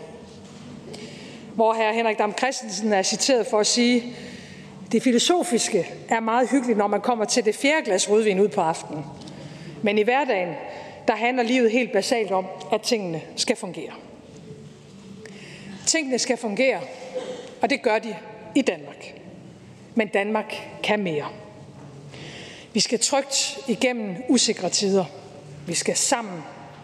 [1.61, 1.93] Hvor hr.
[1.93, 4.17] Henrik Dam Christensen er citeret for at sige,
[4.93, 8.61] det filosofiske er meget hyggeligt, når man kommer til det fjerde glas rødvin ud på
[8.61, 9.05] aftenen.
[9.83, 10.55] Men i hverdagen,
[11.09, 13.93] der handler livet helt basalt om, at tingene skal fungere.
[15.87, 16.81] Tingene skal fungere,
[17.63, 18.17] og det gør de
[18.55, 19.15] i Danmark.
[19.95, 21.27] Men Danmark kan mere.
[22.73, 25.05] Vi skal trygt igennem usikre tider.
[25.67, 26.43] Vi skal sammen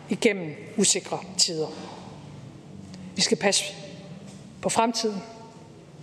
[0.08, 1.68] igennem usikre tider.
[3.14, 3.85] Vi skal passe
[4.62, 5.22] på fremtiden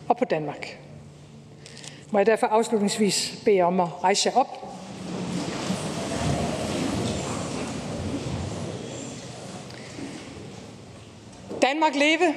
[0.08, 0.80] og på Danmark.
[2.12, 4.48] Må jeg derfor afslutningsvis bede jer om at rejse jer op.
[11.62, 12.36] Danmark leve!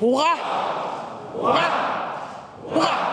[0.00, 0.36] Hurra!
[1.32, 1.90] Hurra!
[2.62, 3.10] Hurra!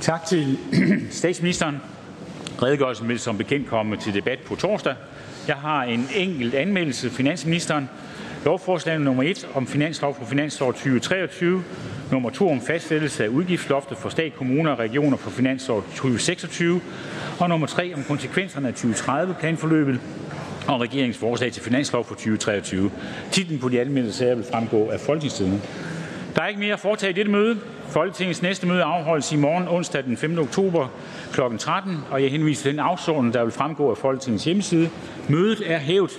[0.00, 0.58] Tak til
[1.20, 1.76] statsministeren.
[2.62, 4.94] Redegørelsen vil som bekendt komme til debat på torsdag.
[5.48, 7.10] Jeg har en enkelt anmeldelse.
[7.10, 7.88] Finansministeren.
[8.44, 11.62] Lovforslag nummer 1 om finanslov for finansår 2023.
[12.12, 16.80] Nummer 2 om fastsættelse af udgiftsloftet for stat, kommuner og regioner for finansår 2026.
[17.40, 20.00] Og nummer 3 om konsekvenserne af 2030-planforløbet
[20.68, 22.90] og regeringens forslag til finanslov for 2023.
[23.30, 25.60] Titlen på de anmeldte sager vil fremgå af Folketingstidende.
[26.36, 27.58] Der er ikke mere at foretage i dette møde.
[27.88, 30.38] Folketingets næste møde afholdes i morgen, onsdag den 5.
[30.38, 30.88] oktober
[31.32, 31.40] kl.
[31.58, 31.98] 13.
[32.10, 34.90] Og jeg henviser til den afsorden, der vil fremgå af Folketingets hjemmeside.
[35.28, 36.10] Mødet er hævet.